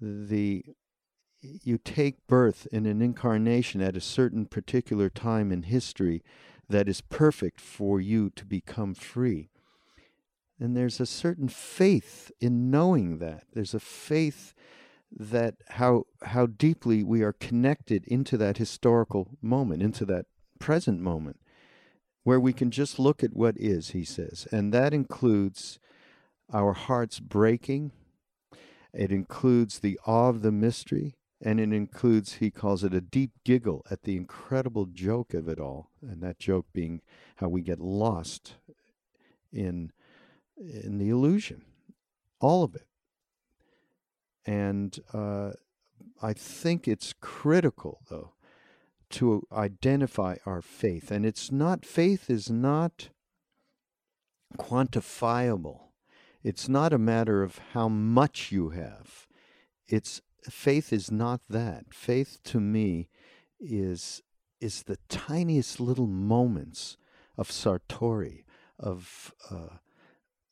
the 0.00 0.64
you 1.62 1.78
take 1.78 2.26
birth 2.26 2.66
in 2.72 2.86
an 2.86 3.02
incarnation 3.02 3.80
at 3.80 3.96
a 3.96 4.00
certain 4.00 4.46
particular 4.46 5.08
time 5.08 5.52
in 5.52 5.64
history 5.64 6.22
that 6.68 6.88
is 6.88 7.00
perfect 7.00 7.60
for 7.60 8.00
you 8.00 8.30
to 8.30 8.44
become 8.44 8.94
free. 8.94 9.50
And 10.58 10.76
there's 10.76 11.00
a 11.00 11.06
certain 11.06 11.48
faith 11.48 12.30
in 12.40 12.70
knowing 12.70 13.18
that. 13.18 13.44
There's 13.52 13.74
a 13.74 13.80
faith 13.80 14.54
that 15.10 15.54
how 15.68 16.04
how 16.22 16.46
deeply 16.46 17.04
we 17.04 17.22
are 17.22 17.32
connected 17.32 18.04
into 18.06 18.36
that 18.38 18.56
historical 18.56 19.36
moment, 19.40 19.82
into 19.82 20.04
that 20.06 20.26
present 20.58 21.00
moment, 21.00 21.38
where 22.24 22.40
we 22.40 22.52
can 22.52 22.70
just 22.70 22.98
look 22.98 23.22
at 23.22 23.36
what 23.36 23.56
is, 23.58 23.90
he 23.90 24.04
says. 24.04 24.48
And 24.50 24.72
that 24.72 24.92
includes 24.92 25.78
our 26.52 26.72
hearts 26.72 27.20
breaking, 27.20 27.92
it 28.92 29.12
includes 29.12 29.80
the 29.80 29.98
awe 30.06 30.30
of 30.30 30.42
the 30.42 30.52
mystery, 30.52 31.16
and 31.42 31.60
it 31.60 31.72
includes, 31.72 32.34
he 32.34 32.50
calls 32.50 32.82
it 32.82 32.94
a 32.94 33.00
deep 33.00 33.32
giggle 33.44 33.84
at 33.90 34.02
the 34.02 34.16
incredible 34.16 34.86
joke 34.86 35.34
of 35.34 35.48
it 35.48 35.60
all, 35.60 35.90
and 36.00 36.22
that 36.22 36.38
joke 36.38 36.66
being 36.72 37.02
how 37.36 37.48
we 37.48 37.62
get 37.62 37.80
lost 37.80 38.54
in 39.52 39.92
in 40.56 40.98
the 40.98 41.10
illusion. 41.10 41.62
All 42.40 42.64
of 42.64 42.74
it. 42.74 42.86
And 44.46 44.98
uh, 45.12 45.52
I 46.22 46.32
think 46.32 46.86
it's 46.86 47.12
critical, 47.20 48.00
though, 48.08 48.32
to 49.10 49.46
identify 49.52 50.36
our 50.46 50.62
faith. 50.62 51.10
And 51.10 51.26
it's 51.26 51.50
not, 51.50 51.84
faith 51.84 52.30
is 52.30 52.50
not 52.50 53.10
quantifiable. 54.56 55.80
It's 56.42 56.68
not 56.68 56.92
a 56.92 56.98
matter 56.98 57.42
of 57.42 57.58
how 57.72 57.88
much 57.88 58.52
you 58.52 58.70
have. 58.70 59.26
It's 59.88 60.20
faith 60.50 60.92
is 60.92 61.10
not 61.10 61.40
that. 61.48 61.92
Faith 61.92 62.38
to 62.44 62.60
me 62.60 63.08
is 63.60 64.22
is 64.60 64.84
the 64.84 64.98
tiniest 65.08 65.80
little 65.80 66.06
moments 66.06 66.96
of 67.36 67.50
satori, 67.50 68.44
of 68.78 69.32
uh, 69.50 69.78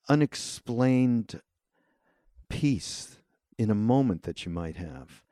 unexplained 0.09 1.41
peace 2.49 3.19
in 3.57 3.71
a 3.71 3.75
moment 3.75 4.23
that 4.25 4.45
you 4.45 4.53
might 4.53 4.77
have, 4.77 5.23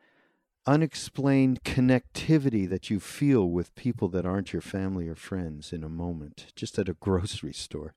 unexplained 0.67 1.63
connectivity 1.65 2.69
that 2.69 2.89
you 2.89 2.99
feel 2.99 3.51
with 3.51 3.75
people 3.75 4.09
that 4.09 4.25
aren't 4.25 4.53
your 4.53 4.63
family 4.63 5.09
or 5.09 5.15
friends 5.15 5.73
in 5.73 5.85
a 5.85 5.89
moment, 5.89 6.47
just 6.57 6.79
at 6.79 6.89
a 6.89 6.95
grocery 6.95 7.53
store. 7.53 7.95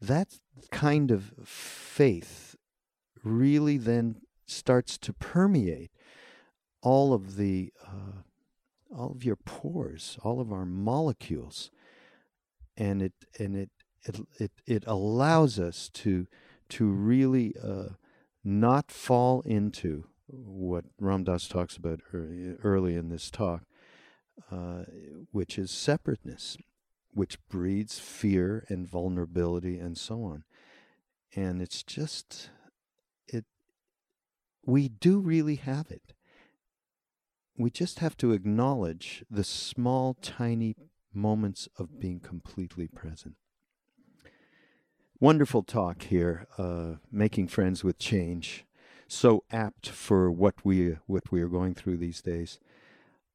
That 0.00 0.38
kind 0.70 1.10
of 1.10 1.32
faith 1.44 2.56
really 3.22 3.76
then 3.76 4.22
starts 4.46 4.98
to 4.98 5.12
permeate 5.12 5.90
all 6.82 7.12
of 7.14 7.36
the 7.36 7.72
uh, 7.86 8.22
all 8.96 9.12
of 9.12 9.24
your 9.24 9.36
pores, 9.36 10.18
all 10.22 10.40
of 10.40 10.52
our 10.52 10.66
molecules, 10.66 11.70
and 12.76 13.02
it 13.02 13.12
and 13.38 13.56
it 13.56 13.70
it 14.04 14.16
it, 14.38 14.52
it 14.66 14.84
allows 14.86 15.58
us 15.58 15.88
to 15.90 16.26
to 16.70 16.86
really 16.86 17.54
uh, 17.62 17.90
not 18.44 18.90
fall 18.90 19.42
into 19.42 20.06
what 20.26 20.84
Ram 20.98 21.24
Dass 21.24 21.48
talks 21.48 21.76
about 21.76 22.00
early 22.12 22.96
in 22.96 23.08
this 23.10 23.30
talk, 23.30 23.62
uh, 24.50 24.84
which 25.30 25.58
is 25.58 25.70
separateness, 25.70 26.56
which 27.12 27.38
breeds 27.48 27.98
fear 27.98 28.64
and 28.68 28.88
vulnerability 28.88 29.78
and 29.78 29.98
so 29.98 30.24
on. 30.24 30.44
and 31.34 31.62
it's 31.62 31.82
just 31.82 32.50
it 33.26 33.44
we 34.64 34.88
do 34.88 35.18
really 35.18 35.56
have 35.56 35.90
it. 35.90 36.14
We 37.56 37.70
just 37.70 37.98
have 37.98 38.16
to 38.18 38.32
acknowledge 38.32 39.24
the 39.30 39.44
small 39.44 40.14
tiny 40.14 40.76
moments 41.12 41.68
of 41.78 42.00
being 42.00 42.20
completely 42.20 42.88
present. 42.88 43.34
Wonderful 45.20 45.62
talk 45.62 46.02
here 46.04 46.46
uh, 46.58 46.94
making 47.10 47.48
friends 47.48 47.84
with 47.84 47.98
change. 47.98 48.64
So 49.06 49.44
apt 49.50 49.88
for 49.88 50.30
what 50.30 50.54
we 50.64 50.96
what 51.06 51.30
we 51.30 51.42
are 51.42 51.48
going 51.48 51.74
through 51.74 51.98
these 51.98 52.22
days. 52.22 52.58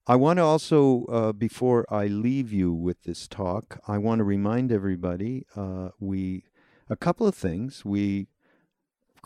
I 0.10 0.16
want 0.16 0.38
to 0.38 0.44
also, 0.44 1.04
uh, 1.06 1.34
before 1.34 1.86
I 1.94 2.08
leave 2.08 2.54
you 2.54 2.72
with 2.72 3.04
this 3.04 3.28
talk, 3.28 3.82
I 3.90 3.98
want 3.98 4.20
to 4.20 4.24
remind 4.24 4.72
everybody 4.72 5.46
uh, 5.54 5.90
we 6.00 6.46
a 6.90 6.96
couple 6.96 7.28
of 7.28 7.36
things. 7.36 7.84
We, 7.84 8.28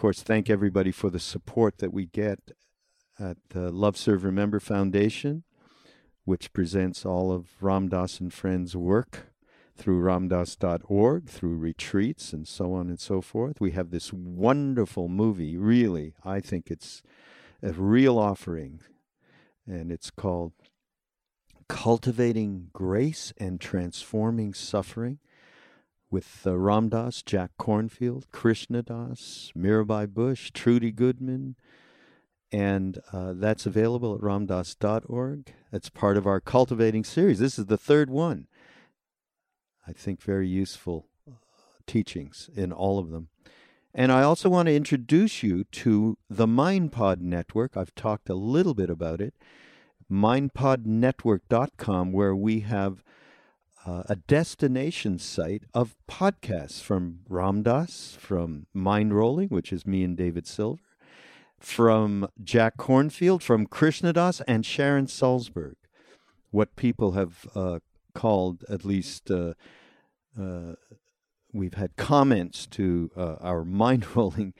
course, 0.02 0.24
thank 0.24 0.50
everybody 0.50 0.92
for 0.92 1.12
the 1.12 1.20
support 1.20 1.78
that 1.78 1.94
we 1.94 2.08
get 2.08 2.40
at 3.20 3.38
the 3.50 3.72
Love 3.72 3.96
Serve 3.96 4.24
Remember 4.24 4.60
Foundation, 4.60 5.44
which 6.26 6.54
presents 6.54 7.06
all 7.06 7.32
of 7.32 7.50
Ram 7.62 7.88
Dass 7.88 8.20
and 8.20 8.34
Friends' 8.34 8.76
work 8.76 9.28
through 9.78 10.02
ramdass.org, 10.02 11.30
through 11.30 11.56
retreats 11.56 12.34
and 12.34 12.48
so 12.48 12.74
on 12.74 12.90
and 12.90 13.00
so 13.00 13.22
forth. 13.22 13.62
We 13.62 13.74
have 13.74 13.92
this 13.92 14.12
wonderful 14.12 15.08
movie, 15.08 15.56
really, 15.56 16.16
I 16.26 16.40
think 16.40 16.72
it's 16.72 17.04
a 17.62 17.72
real 17.72 18.18
offering, 18.18 18.80
and 19.68 19.92
it's 19.92 20.10
called 20.10 20.54
Cultivating 21.70 22.70
Grace 22.74 23.34
and 23.38 23.62
Transforming 23.62 24.56
Suffering 24.56 25.20
with 26.12 26.44
uh, 26.46 26.58
Ram 26.58 26.90
Dass, 26.90 27.24
Jack 27.24 27.52
Kornfield, 27.58 28.26
Krishna 28.32 28.84
Das, 28.84 29.52
Mirabai 29.58 30.08
Bush, 30.08 30.52
Trudy 30.52 30.92
Goodman, 30.92 31.56
and 32.52 33.00
uh, 33.14 33.34
that's 33.34 33.66
available 33.66 34.14
at 34.14 34.22
ramdass.org. 34.22 35.54
It's 35.72 35.90
part 35.90 36.18
of 36.18 36.28
our 36.28 36.42
Cultivating 36.42 37.06
series. 37.06 37.40
This 37.40 37.58
is 37.58 37.68
the 37.68 37.78
third 37.78 38.10
one. 38.10 38.48
I 39.88 39.94
think 39.94 40.22
very 40.22 40.50
useful 40.50 41.08
uh, 41.28 41.36
teachings 41.88 42.50
in 42.54 42.74
all 42.74 43.00
of 43.00 43.10
them. 43.10 43.30
And 43.94 44.12
I 44.12 44.24
also 44.24 44.50
want 44.50 44.68
to 44.68 44.76
introduce 44.76 45.44
you 45.44 45.64
to 45.64 46.18
the 46.30 46.46
MindPod 46.46 47.20
Network. 47.20 47.76
I've 47.76 47.96
talked 47.96 48.30
a 48.30 48.36
little 48.36 48.74
bit 48.74 48.90
about 48.90 49.22
it 49.22 49.34
mindpodnetwork.com, 50.12 52.12
where 52.12 52.36
we 52.36 52.60
have 52.62 53.04
uh, 53.86 54.04
a 54.08 54.16
destination 54.16 55.18
site 55.18 55.64
of 55.74 55.96
podcasts 56.10 56.82
from 56.82 57.20
Ram 57.28 57.64
Dass, 57.64 58.18
from 58.20 58.68
Mindrolling, 58.76 59.50
which 59.50 59.74
is 59.74 59.86
me 59.86 60.04
and 60.04 60.16
David 60.16 60.48
Silver, 60.48 60.82
from 61.60 62.28
Jack 62.44 62.78
Kornfield, 62.78 63.42
from 63.42 63.66
Krishna 63.66 64.14
Das, 64.14 64.42
and 64.42 64.66
Sharon 64.66 65.08
Salzberg. 65.08 65.76
What 66.52 66.76
people 66.76 67.14
have 67.14 67.48
uh, 67.56 67.80
called, 68.14 68.64
at 68.70 68.86
least, 68.86 69.32
uh, 69.32 69.54
uh 70.40 70.74
we've 71.54 71.74
had 71.74 71.96
comments 71.98 72.66
to 72.68 73.12
uh, 73.18 73.36
our 73.42 73.64
Mindrolling 73.66 74.54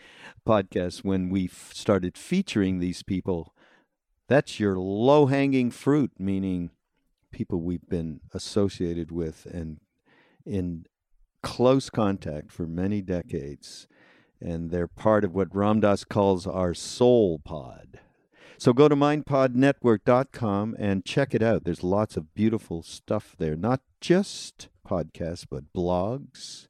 podcast 0.48 1.04
when 1.04 1.30
we 1.30 1.48
started 1.48 2.18
featuring 2.18 2.80
these 2.80 3.04
people 3.04 3.54
that's 4.32 4.62
your 4.62 4.80
low 4.80 5.26
hanging 5.26 5.72
fruit, 5.72 6.14
meaning 6.18 6.70
people 7.32 7.62
we've 7.62 7.88
been 7.90 8.22
associated 8.34 9.12
with 9.12 9.46
and 9.46 9.80
in 10.46 10.86
close 11.44 11.90
contact 11.90 12.52
for 12.52 12.68
many 12.68 13.02
decades. 13.02 13.88
And 14.40 14.72
they're 14.72 14.88
part 14.88 15.24
of 15.24 15.36
what 15.36 15.56
Ram 15.56 15.82
Dass 15.82 16.04
calls 16.04 16.48
our 16.48 16.74
soul 16.74 17.40
pod. 17.44 18.00
So 18.58 18.74
go 18.74 18.88
to 18.88 18.96
mindpodnetwork.com 18.96 20.76
and 20.78 21.06
check 21.06 21.34
it 21.34 21.42
out. 21.42 21.64
There's 21.64 21.84
lots 21.84 22.18
of 22.18 22.34
beautiful 22.34 22.84
stuff 22.84 23.36
there, 23.38 23.56
not 23.56 23.82
just 24.00 24.70
podcasts, 24.88 25.46
but 25.50 25.74
blogs 25.74 26.68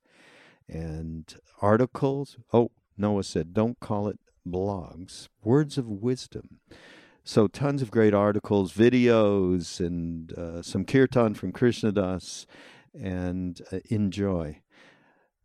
and 0.69 1.33
articles. 1.61 2.37
Oh, 2.53 2.71
Noah 2.97 3.23
said, 3.23 3.53
don't 3.53 3.79
call 3.79 4.07
it 4.07 4.19
blogs, 4.47 5.27
words 5.43 5.77
of 5.77 5.87
wisdom. 5.87 6.59
So 7.23 7.47
tons 7.47 7.81
of 7.81 7.91
great 7.91 8.13
articles, 8.13 8.73
videos, 8.73 9.79
and 9.79 10.33
uh, 10.33 10.61
some 10.61 10.85
kirtan 10.85 11.35
from 11.35 11.51
Krishna 11.51 11.91
Das, 11.91 12.47
and 12.99 13.61
uh, 13.71 13.79
enjoy. 13.89 14.61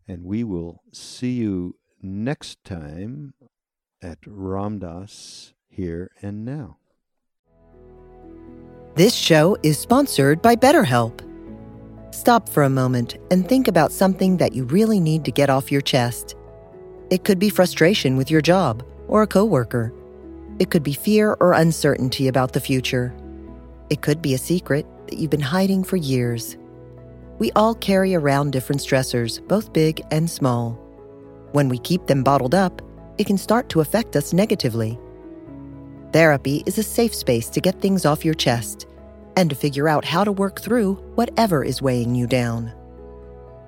And 0.09 0.25
we 0.25 0.43
will 0.43 0.83
see 0.93 1.33
you 1.33 1.77
next 2.01 2.65
time 2.65 3.35
at 4.03 4.19
Ram 4.27 4.79
Dass 4.79 5.53
here 5.69 6.11
and 6.23 6.45
now. 6.45 6.79
This 8.95 9.15
show 9.15 9.59
is 9.63 9.79
sponsored 9.79 10.41
by 10.41 10.57
BetterHelp. 10.57 11.21
Stop 12.15 12.49
for 12.49 12.63
a 12.63 12.71
moment 12.71 13.17
and 13.31 13.47
think 13.47 13.69
about 13.69 13.93
something 13.93 14.39
that 14.39 14.55
you 14.55 14.65
really 14.65 15.01
need 15.01 15.23
to 15.27 15.31
get 15.31 15.51
off 15.51 15.71
your 15.71 15.83
chest. 15.83 16.35
It 17.11 17.23
could 17.25 17.39
be 17.39 17.51
frustration 17.51 18.17
with 18.17 18.31
your 18.31 18.41
job 18.41 18.83
or 19.07 19.23
a 19.23 19.27
coworker 19.27 19.93
it 20.59 20.71
could 20.71 20.83
be 20.83 20.93
fear 20.93 21.37
or 21.41 21.53
uncertainty 21.53 22.29
about 22.29 22.53
the 22.53 22.61
future. 22.61 23.15
It 23.91 24.03
could 24.03 24.23
be 24.23 24.35
a 24.35 24.39
secret 24.39 24.87
that 25.07 25.19
you've 25.19 25.31
been 25.31 25.41
hiding 25.41 25.85
for 25.85 25.97
years. 25.97 26.57
We 27.39 27.53
all 27.53 27.75
carry 27.75 28.15
around 28.15 28.53
different 28.53 28.81
stressors, 28.81 29.47
both 29.47 29.73
big 29.73 30.03
and 30.11 30.29
small. 30.29 30.73
When 31.53 31.69
we 31.69 31.79
keep 31.79 32.07
them 32.07 32.23
bottled 32.23 32.55
up, 32.55 32.81
it 33.19 33.27
can 33.27 33.39
start 33.39 33.69
to 33.71 33.81
affect 33.81 34.17
us 34.17 34.33
negatively. 34.33 34.99
Therapy 36.13 36.63
is 36.67 36.79
a 36.79 36.83
safe 36.83 37.15
space 37.15 37.51
to 37.51 37.61
get 37.61 37.81
things 37.81 38.07
off 38.07 38.25
your 38.25 38.35
chest 38.35 38.87
and 39.37 39.51
to 39.51 39.57
figure 39.57 39.89
out 39.89 40.05
how 40.05 40.25
to 40.25 40.33
work 40.33 40.61
through 40.61 40.95
whatever 41.15 41.63
is 41.63 41.83
weighing 41.83 42.15
you 42.15 42.27
down. 42.27 42.73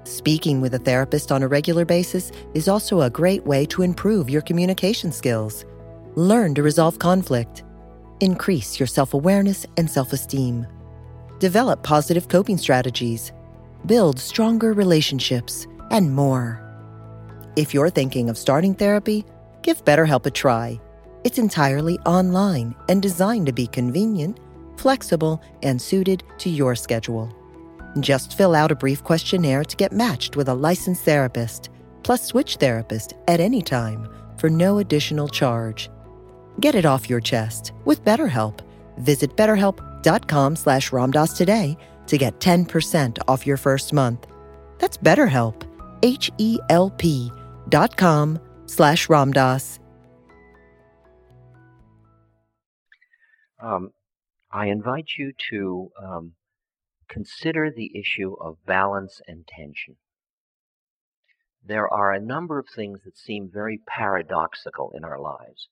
Speaking 0.04 0.62
with 0.62 0.72
a 0.72 0.78
therapist 0.78 1.30
on 1.30 1.42
a 1.42 1.48
regular 1.48 1.84
basis 1.84 2.32
is 2.54 2.68
also 2.68 3.02
a 3.02 3.10
great 3.10 3.44
way 3.44 3.66
to 3.66 3.82
improve 3.82 4.30
your 4.30 4.40
communication 4.40 5.12
skills 5.12 5.66
Learn 6.16 6.54
to 6.54 6.62
resolve 6.62 6.98
conflict. 6.98 7.64
Increase 8.20 8.80
your 8.80 8.86
self 8.86 9.14
awareness 9.14 9.66
and 9.76 9.90
self 9.90 10.12
esteem. 10.12 10.66
Develop 11.38 11.82
positive 11.82 12.28
coping 12.28 12.58
strategies. 12.58 13.32
Build 13.86 14.18
stronger 14.18 14.72
relationships, 14.72 15.66
and 15.90 16.14
more. 16.14 16.64
If 17.56 17.72
you're 17.72 17.90
thinking 17.90 18.28
of 18.28 18.36
starting 18.36 18.74
therapy, 18.74 19.24
give 19.62 19.84
BetterHelp 19.84 20.26
a 20.26 20.30
try. 20.30 20.80
It's 21.24 21.38
entirely 21.38 21.98
online 22.00 22.74
and 22.88 23.02
designed 23.02 23.46
to 23.46 23.52
be 23.52 23.66
convenient, 23.66 24.40
flexible, 24.76 25.42
and 25.62 25.80
suited 25.80 26.22
to 26.38 26.50
your 26.50 26.74
schedule. 26.74 27.32
Just 28.00 28.36
fill 28.36 28.54
out 28.54 28.72
a 28.72 28.76
brief 28.76 29.02
questionnaire 29.02 29.64
to 29.64 29.76
get 29.76 29.92
matched 29.92 30.36
with 30.36 30.48
a 30.48 30.54
licensed 30.54 31.04
therapist, 31.04 31.70
plus 32.02 32.24
switch 32.24 32.56
therapist 32.56 33.14
at 33.26 33.40
any 33.40 33.62
time 33.62 34.08
for 34.36 34.48
no 34.48 34.78
additional 34.78 35.28
charge. 35.28 35.90
Get 36.60 36.74
it 36.74 36.84
off 36.84 37.08
your 37.08 37.20
chest 37.20 37.72
with 37.84 38.04
BetterHelp. 38.04 38.60
Visit 38.98 39.36
betterhelp.com 39.36 40.56
slash 40.56 40.90
ramdass 40.90 41.36
today 41.36 41.76
to 42.08 42.18
get 42.18 42.40
10% 42.40 43.18
off 43.28 43.46
your 43.46 43.56
first 43.56 43.92
month. 43.92 44.26
That's 44.78 44.96
BetterHelp, 44.96 45.62
H-E-L-P 46.02 47.32
dot 47.68 47.96
com 47.96 48.38
slash 48.66 49.06
ramdass. 49.08 49.78
Um, 53.60 53.90
I 54.52 54.66
invite 54.66 55.10
you 55.18 55.32
to 55.50 55.90
um, 56.02 56.32
consider 57.08 57.70
the 57.70 57.90
issue 57.98 58.34
of 58.40 58.56
balance 58.66 59.20
and 59.26 59.46
tension. 59.46 59.96
There 61.64 61.92
are 61.92 62.12
a 62.12 62.20
number 62.20 62.58
of 62.58 62.66
things 62.74 63.00
that 63.04 63.18
seem 63.18 63.50
very 63.52 63.80
paradoxical 63.86 64.92
in 64.96 65.04
our 65.04 65.20
lives. 65.20 65.68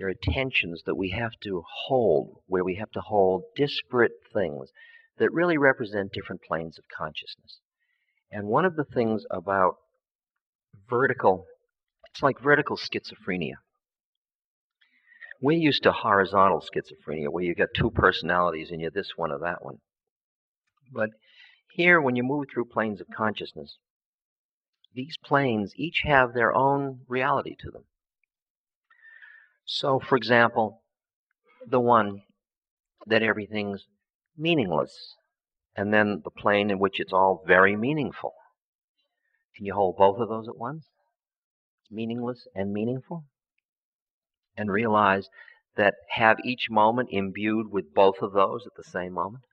There 0.00 0.08
are 0.08 0.14
tensions 0.14 0.84
that 0.86 0.94
we 0.94 1.10
have 1.10 1.32
to 1.42 1.62
hold, 1.86 2.40
where 2.46 2.64
we 2.64 2.76
have 2.76 2.90
to 2.92 3.02
hold 3.02 3.42
disparate 3.54 4.12
things 4.32 4.70
that 5.18 5.30
really 5.30 5.58
represent 5.58 6.14
different 6.14 6.40
planes 6.40 6.78
of 6.78 6.86
consciousness. 6.88 7.60
And 8.32 8.46
one 8.48 8.64
of 8.64 8.76
the 8.76 8.86
things 8.86 9.26
about 9.30 9.74
vertical, 10.88 11.44
it's 12.10 12.22
like 12.22 12.40
vertical 12.40 12.78
schizophrenia. 12.78 13.56
We're 15.42 15.58
used 15.58 15.82
to 15.82 15.92
horizontal 15.92 16.62
schizophrenia, 16.62 17.28
where 17.28 17.44
you've 17.44 17.58
got 17.58 17.74
two 17.76 17.90
personalities 17.90 18.70
and 18.70 18.80
you're 18.80 18.90
this 18.90 19.12
one 19.16 19.30
or 19.30 19.38
that 19.40 19.62
one. 19.62 19.80
But 20.90 21.10
here, 21.74 22.00
when 22.00 22.16
you 22.16 22.22
move 22.22 22.46
through 22.50 22.72
planes 22.72 23.02
of 23.02 23.06
consciousness, 23.14 23.76
these 24.94 25.18
planes 25.22 25.74
each 25.76 26.00
have 26.04 26.32
their 26.32 26.54
own 26.54 27.00
reality 27.06 27.54
to 27.60 27.70
them. 27.70 27.84
So, 29.72 30.00
for 30.00 30.16
example, 30.16 30.82
the 31.64 31.78
one 31.78 32.22
that 33.06 33.22
everything's 33.22 33.86
meaningless, 34.36 35.14
and 35.76 35.94
then 35.94 36.22
the 36.24 36.30
plane 36.32 36.72
in 36.72 36.80
which 36.80 36.98
it's 36.98 37.12
all 37.12 37.44
very 37.46 37.76
meaningful. 37.76 38.34
Can 39.54 39.66
you 39.66 39.74
hold 39.74 39.96
both 39.96 40.18
of 40.18 40.28
those 40.28 40.48
at 40.48 40.56
once? 40.56 40.88
meaningless 41.88 42.48
and 42.52 42.72
meaningful, 42.72 43.24
and 44.56 44.72
realize 44.72 45.28
that 45.76 45.94
have 46.10 46.38
each 46.44 46.68
moment 46.68 47.08
imbued 47.12 47.70
with 47.70 47.94
both 47.94 48.22
of 48.22 48.32
those 48.32 48.66
at 48.66 48.74
the 48.76 48.82
same 48.82 49.12
moment? 49.12 49.44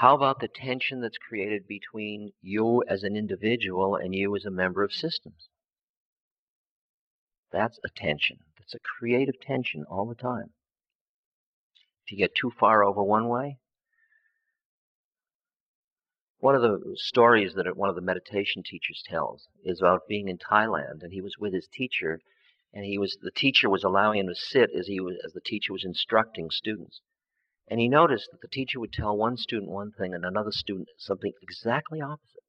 How 0.00 0.14
about 0.14 0.40
the 0.40 0.48
tension 0.48 1.02
that's 1.02 1.18
created 1.18 1.66
between 1.66 2.32
you 2.40 2.82
as 2.88 3.02
an 3.02 3.16
individual 3.16 3.96
and 3.96 4.14
you 4.14 4.34
as 4.34 4.46
a 4.46 4.50
member 4.50 4.82
of 4.82 4.94
systems? 4.94 5.50
That's 7.52 7.78
a 7.84 7.90
tension. 7.94 8.38
That's 8.56 8.74
a 8.74 8.78
creative 8.78 9.38
tension 9.42 9.84
all 9.90 10.06
the 10.06 10.14
time. 10.14 10.54
If 12.06 12.12
you 12.12 12.16
get 12.16 12.34
too 12.34 12.50
far 12.50 12.82
over 12.82 13.02
one 13.02 13.28
way, 13.28 13.58
one 16.38 16.54
of 16.54 16.62
the 16.62 16.94
stories 16.96 17.52
that 17.56 17.76
one 17.76 17.90
of 17.90 17.94
the 17.94 18.00
meditation 18.00 18.62
teachers 18.62 19.04
tells 19.06 19.48
is 19.62 19.82
about 19.82 20.08
being 20.08 20.28
in 20.28 20.38
Thailand, 20.38 21.02
and 21.02 21.12
he 21.12 21.20
was 21.20 21.36
with 21.38 21.52
his 21.52 21.68
teacher, 21.70 22.22
and 22.72 22.86
he 22.86 22.96
was 22.96 23.18
the 23.20 23.30
teacher 23.30 23.68
was 23.68 23.84
allowing 23.84 24.20
him 24.20 24.28
to 24.28 24.34
sit 24.34 24.70
as 24.74 24.86
he 24.86 24.98
was 24.98 25.16
as 25.22 25.34
the 25.34 25.42
teacher 25.42 25.74
was 25.74 25.84
instructing 25.84 26.48
students, 26.48 27.02
and 27.70 27.80
he 27.80 27.88
noticed 27.88 28.28
that 28.32 28.40
the 28.42 28.48
teacher 28.48 28.80
would 28.80 28.92
tell 28.92 29.16
one 29.16 29.36
student 29.36 29.70
one 29.70 29.92
thing 29.92 30.12
and 30.12 30.24
another 30.24 30.50
student 30.50 30.88
something 30.98 31.32
exactly 31.40 32.00
opposite. 32.00 32.42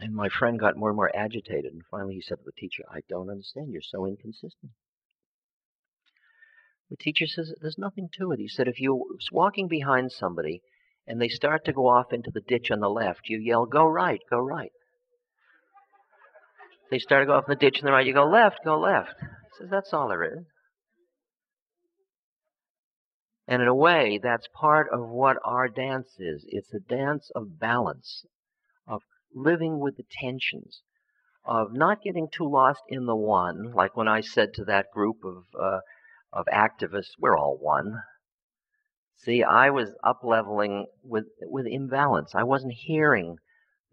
And 0.00 0.14
my 0.14 0.28
friend 0.28 0.58
got 0.58 0.76
more 0.76 0.88
and 0.88 0.96
more 0.96 1.14
agitated, 1.14 1.72
and 1.72 1.82
finally 1.90 2.14
he 2.14 2.22
said 2.22 2.38
to 2.38 2.44
the 2.44 2.52
teacher, 2.52 2.82
"I 2.90 3.02
don't 3.08 3.30
understand. 3.30 3.70
You're 3.70 3.82
so 3.82 4.06
inconsistent." 4.06 4.72
The 6.90 6.96
teacher 6.96 7.26
says, 7.26 7.54
"There's 7.60 7.78
nothing 7.78 8.08
to 8.18 8.32
it." 8.32 8.40
He 8.40 8.48
said, 8.48 8.66
"If 8.66 8.80
you're 8.80 9.04
walking 9.30 9.68
behind 9.68 10.10
somebody." 10.10 10.62
and 11.06 11.20
they 11.20 11.28
start 11.28 11.64
to 11.64 11.72
go 11.72 11.86
off 11.86 12.12
into 12.12 12.30
the 12.32 12.40
ditch 12.40 12.70
on 12.70 12.80
the 12.80 12.88
left, 12.88 13.28
you 13.28 13.38
yell, 13.38 13.66
Go 13.66 13.84
right, 13.86 14.20
go 14.30 14.38
right. 14.38 14.72
They 16.90 16.98
start 16.98 17.22
to 17.22 17.26
go 17.26 17.34
off 17.34 17.44
in 17.48 17.52
the 17.52 17.56
ditch 17.56 17.80
on 17.80 17.86
the 17.86 17.92
right, 17.92 18.06
you 18.06 18.14
go 18.14 18.24
left, 18.24 18.60
go 18.64 18.78
left. 18.78 19.14
He 19.20 19.26
says, 19.58 19.68
That's 19.70 19.92
all 19.92 20.08
there 20.08 20.24
is. 20.24 20.44
And 23.46 23.60
in 23.60 23.68
a 23.68 23.74
way, 23.74 24.18
that's 24.22 24.48
part 24.48 24.88
of 24.90 25.08
what 25.08 25.36
our 25.44 25.68
dance 25.68 26.18
is. 26.18 26.46
It's 26.48 26.72
a 26.72 26.80
dance 26.80 27.30
of 27.34 27.58
balance, 27.58 28.24
of 28.86 29.02
living 29.34 29.80
with 29.80 29.96
the 29.96 30.06
tensions, 30.10 30.82
of 31.44 31.74
not 31.74 32.02
getting 32.02 32.28
too 32.30 32.48
lost 32.48 32.82
in 32.88 33.04
the 33.04 33.16
one, 33.16 33.72
like 33.72 33.96
when 33.96 34.08
I 34.08 34.22
said 34.22 34.54
to 34.54 34.64
that 34.64 34.90
group 34.94 35.24
of, 35.24 35.44
uh, 35.60 35.80
of 36.32 36.46
activists, 36.46 37.18
we're 37.18 37.36
all 37.36 37.58
one. 37.58 38.02
See, 39.16 39.42
I 39.42 39.68
was 39.68 39.94
up 40.02 40.20
leveling 40.22 40.86
with, 41.02 41.26
with 41.42 41.66
imbalance. 41.66 42.34
I 42.34 42.44
wasn't 42.44 42.74
hearing 42.74 43.36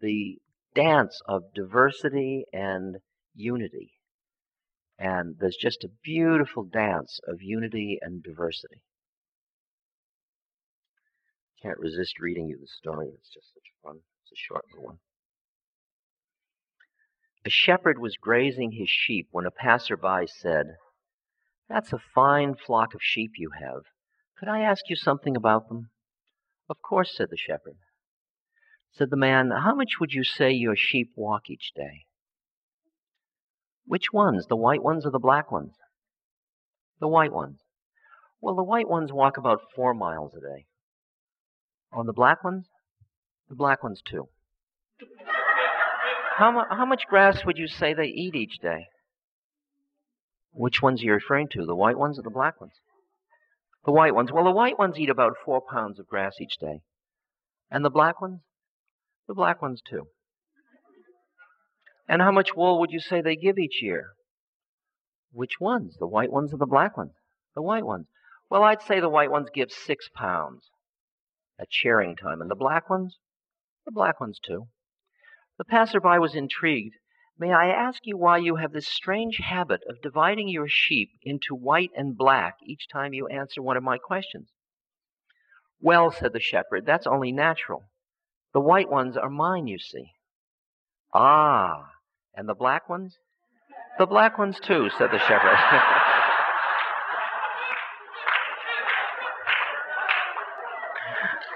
the 0.00 0.40
dance 0.74 1.20
of 1.26 1.52
diversity 1.54 2.46
and 2.52 2.96
unity. 3.34 3.92
And 4.98 5.36
there's 5.38 5.56
just 5.56 5.84
a 5.84 5.90
beautiful 6.02 6.64
dance 6.64 7.20
of 7.28 7.42
unity 7.42 7.98
and 8.00 8.22
diversity. 8.22 8.82
Can't 11.62 11.78
resist 11.78 12.18
reading 12.18 12.48
you 12.48 12.58
the 12.58 12.66
story. 12.66 13.08
It's 13.14 13.28
just 13.32 13.54
such 13.54 13.70
fun. 13.84 14.00
It's 14.22 14.32
a 14.32 14.36
short 14.36 14.64
one. 14.76 14.98
A 17.44 17.50
shepherd 17.50 18.00
was 18.00 18.16
grazing 18.16 18.72
his 18.72 18.88
sheep 18.88 19.28
when 19.30 19.46
a 19.46 19.52
passerby 19.52 20.26
said, 20.26 20.76
That's 21.68 21.92
a 21.92 22.02
fine 22.14 22.56
flock 22.56 22.94
of 22.94 23.00
sheep 23.02 23.32
you 23.36 23.50
have. 23.60 23.82
Could 24.38 24.48
I 24.48 24.62
ask 24.62 24.88
you 24.88 24.96
something 24.96 25.36
about 25.36 25.68
them? 25.68 25.90
Of 26.68 26.82
course, 26.82 27.16
said 27.16 27.30
the 27.30 27.36
shepherd. 27.36 27.76
Said 28.90 29.10
the 29.10 29.16
man, 29.16 29.50
How 29.50 29.74
much 29.74 30.00
would 30.00 30.12
you 30.12 30.24
say 30.24 30.50
your 30.50 30.76
sheep 30.76 31.12
walk 31.14 31.48
each 31.48 31.72
day? 31.76 32.06
Which 33.86 34.12
ones, 34.12 34.46
the 34.46 34.56
white 34.56 34.82
ones 34.82 35.06
or 35.06 35.10
the 35.10 35.18
black 35.20 35.52
ones? 35.52 35.74
The 37.00 37.08
white 37.08 37.32
ones. 37.32 37.60
Well, 38.40 38.56
the 38.56 38.64
white 38.64 38.88
ones 38.88 39.12
walk 39.12 39.36
about 39.36 39.70
four 39.74 39.94
miles 39.94 40.34
a 40.34 40.40
day. 40.40 40.66
On 41.92 42.06
the 42.06 42.12
black 42.12 42.42
ones? 42.42 42.66
The 43.50 43.54
black 43.54 43.82
ones 43.82 44.00
too. 44.02 44.28
How, 46.36 46.50
mu- 46.50 46.74
how 46.74 46.86
much 46.86 47.02
grass 47.06 47.44
would 47.44 47.58
you 47.58 47.68
say 47.68 47.92
they 47.92 48.06
eat 48.06 48.34
each 48.34 48.58
day? 48.62 48.86
Which 50.52 50.80
ones 50.80 51.02
are 51.02 51.06
you 51.06 51.12
referring 51.12 51.48
to, 51.52 51.66
the 51.66 51.74
white 51.74 51.98
ones 51.98 52.18
or 52.18 52.22
the 52.22 52.30
black 52.30 52.60
ones? 52.60 52.72
The 53.84 53.92
white 53.92 54.14
ones, 54.14 54.32
well, 54.32 54.44
the 54.44 54.50
white 54.50 54.78
ones 54.78 54.98
eat 54.98 55.10
about 55.10 55.36
four 55.44 55.60
pounds 55.60 55.98
of 55.98 56.06
grass 56.06 56.40
each 56.40 56.56
day. 56.58 56.80
And 57.70 57.84
the 57.84 57.90
black 57.90 58.20
ones? 58.20 58.40
The 59.28 59.34
black 59.34 59.60
ones, 59.60 59.82
too. 59.86 60.08
And 62.08 62.22
how 62.22 62.32
much 62.32 62.56
wool 62.56 62.80
would 62.80 62.90
you 62.90 63.00
say 63.00 63.20
they 63.20 63.36
give 63.36 63.58
each 63.58 63.82
year? 63.82 64.12
Which 65.32 65.60
ones? 65.60 65.96
The 65.98 66.06
white 66.06 66.32
ones 66.32 66.54
or 66.54 66.58
the 66.58 66.66
black 66.66 66.96
ones? 66.96 67.12
The 67.54 67.62
white 67.62 67.84
ones. 67.84 68.06
Well, 68.48 68.62
I'd 68.62 68.82
say 68.82 69.00
the 69.00 69.08
white 69.08 69.30
ones 69.30 69.48
give 69.54 69.70
six 69.70 70.08
pounds 70.14 70.70
at 71.62 71.68
shearing 71.72 72.16
time. 72.16 72.42
And 72.42 72.50
the 72.50 72.54
black 72.54 72.90
ones? 72.90 73.18
The 73.86 73.92
black 73.92 74.20
ones, 74.20 74.38
too. 74.44 74.66
The 75.56 75.64
passerby 75.64 76.18
was 76.18 76.34
intrigued 76.34 76.96
May 77.38 77.52
I 77.52 77.70
ask 77.70 78.06
you 78.06 78.16
why 78.16 78.38
you 78.38 78.56
have 78.56 78.72
this 78.72 78.86
strange 78.86 79.38
habit 79.38 79.82
of 79.88 80.02
dividing 80.02 80.48
your 80.48 80.68
sheep 80.68 81.10
into 81.22 81.54
white 81.54 81.90
and 81.96 82.16
black 82.16 82.58
each 82.62 82.86
time 82.88 83.14
you 83.14 83.26
answer 83.26 83.62
one 83.62 83.76
of 83.76 83.82
my 83.82 83.98
questions? 83.98 84.48
Well, 85.80 86.12
said 86.12 86.34
the 86.34 86.40
shepherd, 86.40 86.86
that's 86.86 87.06
only 87.06 87.32
natural. 87.32 87.84
The 88.52 88.60
white 88.60 88.88
ones 88.88 89.16
are 89.16 89.30
mine, 89.30 89.66
you 89.66 89.78
see. 89.78 90.12
Ah, 91.12 91.90
and 92.34 92.48
the 92.48 92.54
black 92.54 92.88
ones? 92.88 93.16
The 93.98 94.06
black 94.06 94.38
ones 94.38 94.60
too, 94.60 94.90
said 94.96 95.10
the 95.10 95.18
shepherd. 95.18 95.58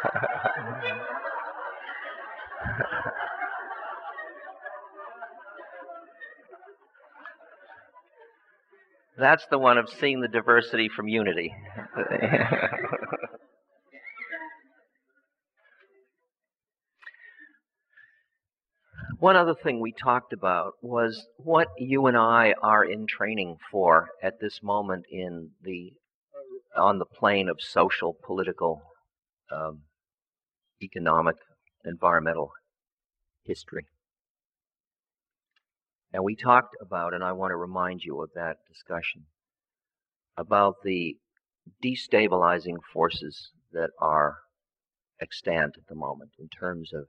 That's 9.18 9.46
the 9.50 9.58
one 9.58 9.78
of 9.78 9.88
seeing 9.88 10.20
the 10.20 10.28
diversity 10.28 10.90
from 10.94 11.08
unity. 11.08 11.54
one 19.18 19.36
other 19.36 19.54
thing 19.54 19.80
we 19.80 19.92
talked 19.92 20.34
about 20.34 20.74
was 20.82 21.26
what 21.38 21.68
you 21.78 22.06
and 22.06 22.16
I 22.16 22.54
are 22.62 22.84
in 22.84 23.06
training 23.06 23.56
for 23.70 24.08
at 24.22 24.38
this 24.40 24.60
moment 24.62 25.06
in 25.10 25.50
the 25.62 25.94
on 26.76 26.98
the 26.98 27.06
plane 27.06 27.48
of 27.48 27.56
social, 27.60 28.14
political, 28.22 28.82
um, 29.50 29.82
economic, 30.82 31.36
environmental 31.84 32.52
history. 33.44 33.86
And 36.12 36.24
we 36.24 36.36
talked 36.36 36.76
about, 36.80 37.14
and 37.14 37.22
I 37.22 37.32
want 37.32 37.50
to 37.50 37.56
remind 37.56 38.02
you 38.02 38.22
of 38.22 38.30
that 38.34 38.56
discussion, 38.68 39.24
about 40.36 40.76
the 40.82 41.16
destabilizing 41.84 42.76
forces 42.92 43.50
that 43.72 43.90
are 44.00 44.38
extant 45.20 45.76
at 45.76 45.86
the 45.88 45.94
moment 45.94 46.30
in 46.38 46.48
terms 46.48 46.92
of 46.92 47.04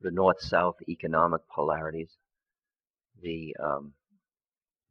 the 0.00 0.10
north-south 0.10 0.76
economic 0.88 1.40
polarities, 1.54 2.10
the 3.22 3.54
um, 3.62 3.92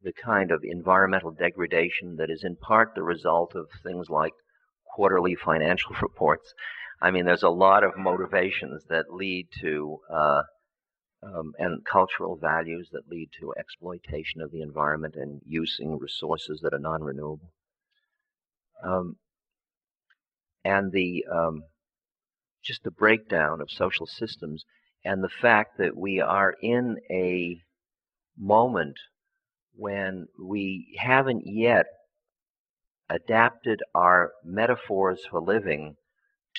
the 0.02 0.12
kind 0.12 0.50
of 0.50 0.62
environmental 0.64 1.30
degradation 1.30 2.16
that 2.16 2.30
is 2.30 2.42
in 2.42 2.56
part 2.56 2.94
the 2.94 3.02
result 3.02 3.54
of 3.54 3.66
things 3.82 4.08
like 4.08 4.32
quarterly 4.94 5.34
financial 5.34 5.94
reports. 6.02 6.52
I 7.02 7.10
mean, 7.10 7.24
there's 7.24 7.42
a 7.42 7.48
lot 7.48 7.84
of 7.84 7.96
motivations 7.96 8.84
that 8.88 9.12
lead 9.12 9.48
to 9.62 9.98
uh, 10.12 10.42
um, 11.22 11.52
and 11.58 11.84
cultural 11.84 12.36
values 12.36 12.88
that 12.92 13.08
lead 13.10 13.30
to 13.40 13.54
exploitation 13.58 14.40
of 14.40 14.50
the 14.50 14.62
environment 14.62 15.14
and 15.16 15.40
using 15.46 15.98
resources 15.98 16.60
that 16.62 16.74
are 16.74 16.78
non-renewable. 16.78 17.52
Um, 18.82 19.16
and 20.64 20.92
the 20.92 21.24
um, 21.30 21.64
just 22.62 22.82
the 22.84 22.90
breakdown 22.90 23.60
of 23.60 23.70
social 23.70 24.06
systems 24.06 24.64
and 25.04 25.22
the 25.24 25.30
fact 25.30 25.78
that 25.78 25.96
we 25.96 26.20
are 26.20 26.54
in 26.62 26.96
a 27.10 27.60
moment 28.38 28.96
when 29.74 30.26
we 30.38 30.96
haven't 30.98 31.42
yet 31.46 31.86
adapted 33.10 33.82
our 33.94 34.32
metaphors 34.44 35.20
for 35.28 35.40
living 35.40 35.96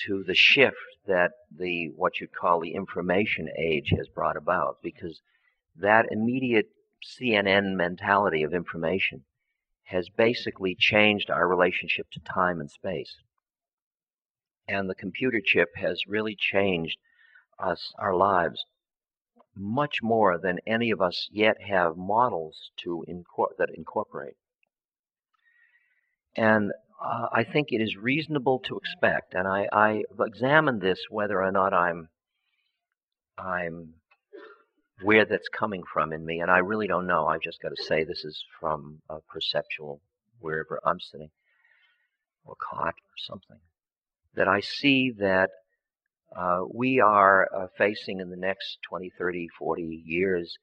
to 0.06 0.22
the 0.22 0.34
shift 0.34 0.76
that 1.06 1.32
the 1.50 1.88
what 1.96 2.20
you'd 2.20 2.34
call 2.34 2.60
the 2.60 2.74
information 2.74 3.48
age 3.58 3.92
has 3.96 4.06
brought 4.08 4.36
about 4.36 4.76
because 4.82 5.20
that 5.74 6.06
immediate 6.10 6.68
CNN 7.02 7.74
mentality 7.74 8.42
of 8.42 8.52
information 8.52 9.24
has 9.84 10.08
basically 10.10 10.76
changed 10.78 11.30
our 11.30 11.48
relationship 11.48 12.06
to 12.12 12.20
time 12.20 12.60
and 12.60 12.70
space. 12.70 13.16
And 14.68 14.88
the 14.88 14.94
computer 14.94 15.40
chip 15.44 15.70
has 15.76 16.06
really 16.06 16.36
changed 16.38 16.98
us, 17.58 17.92
our 17.98 18.14
lives, 18.14 18.64
much 19.54 20.02
more 20.02 20.38
than 20.38 20.58
any 20.66 20.90
of 20.90 21.00
us 21.00 21.28
yet 21.32 21.56
have 21.62 21.96
models 21.96 22.70
to 22.78 23.04
incor- 23.08 23.56
that 23.58 23.70
incorporate. 23.74 24.36
And 26.36 26.72
uh, 27.02 27.26
I 27.32 27.44
think 27.44 27.68
it 27.72 27.80
is 27.80 27.96
reasonable 27.96 28.60
to 28.60 28.78
expect, 28.78 29.34
and 29.34 29.46
I, 29.46 29.68
I 29.72 30.04
examined 30.20 30.80
this 30.80 31.00
whether 31.10 31.42
or 31.42 31.52
not 31.52 31.74
I'm 31.74 32.08
I'm 33.36 33.94
where 35.02 35.24
that's 35.24 35.48
coming 35.48 35.82
from 35.92 36.12
in 36.12 36.24
me, 36.24 36.40
and 36.40 36.50
I 36.50 36.58
really 36.58 36.86
don't 36.86 37.06
know. 37.06 37.26
I've 37.26 37.40
just 37.40 37.60
got 37.60 37.70
to 37.70 37.82
say 37.82 38.04
this 38.04 38.24
is 38.24 38.44
from 38.60 39.02
a 39.10 39.18
perceptual 39.28 40.00
wherever 40.38 40.80
I'm 40.84 41.00
sitting, 41.00 41.30
or 42.44 42.54
caught, 42.54 42.94
or 42.94 43.16
something. 43.18 43.58
That 44.34 44.48
I 44.48 44.60
see 44.60 45.10
that 45.18 45.50
uh, 46.36 46.60
we 46.72 47.00
are 47.00 47.48
uh, 47.54 47.66
facing 47.76 48.20
in 48.20 48.30
the 48.30 48.36
next 48.36 48.78
20, 48.88 49.10
30, 49.18 49.48
40 49.58 50.02
years 50.06 50.56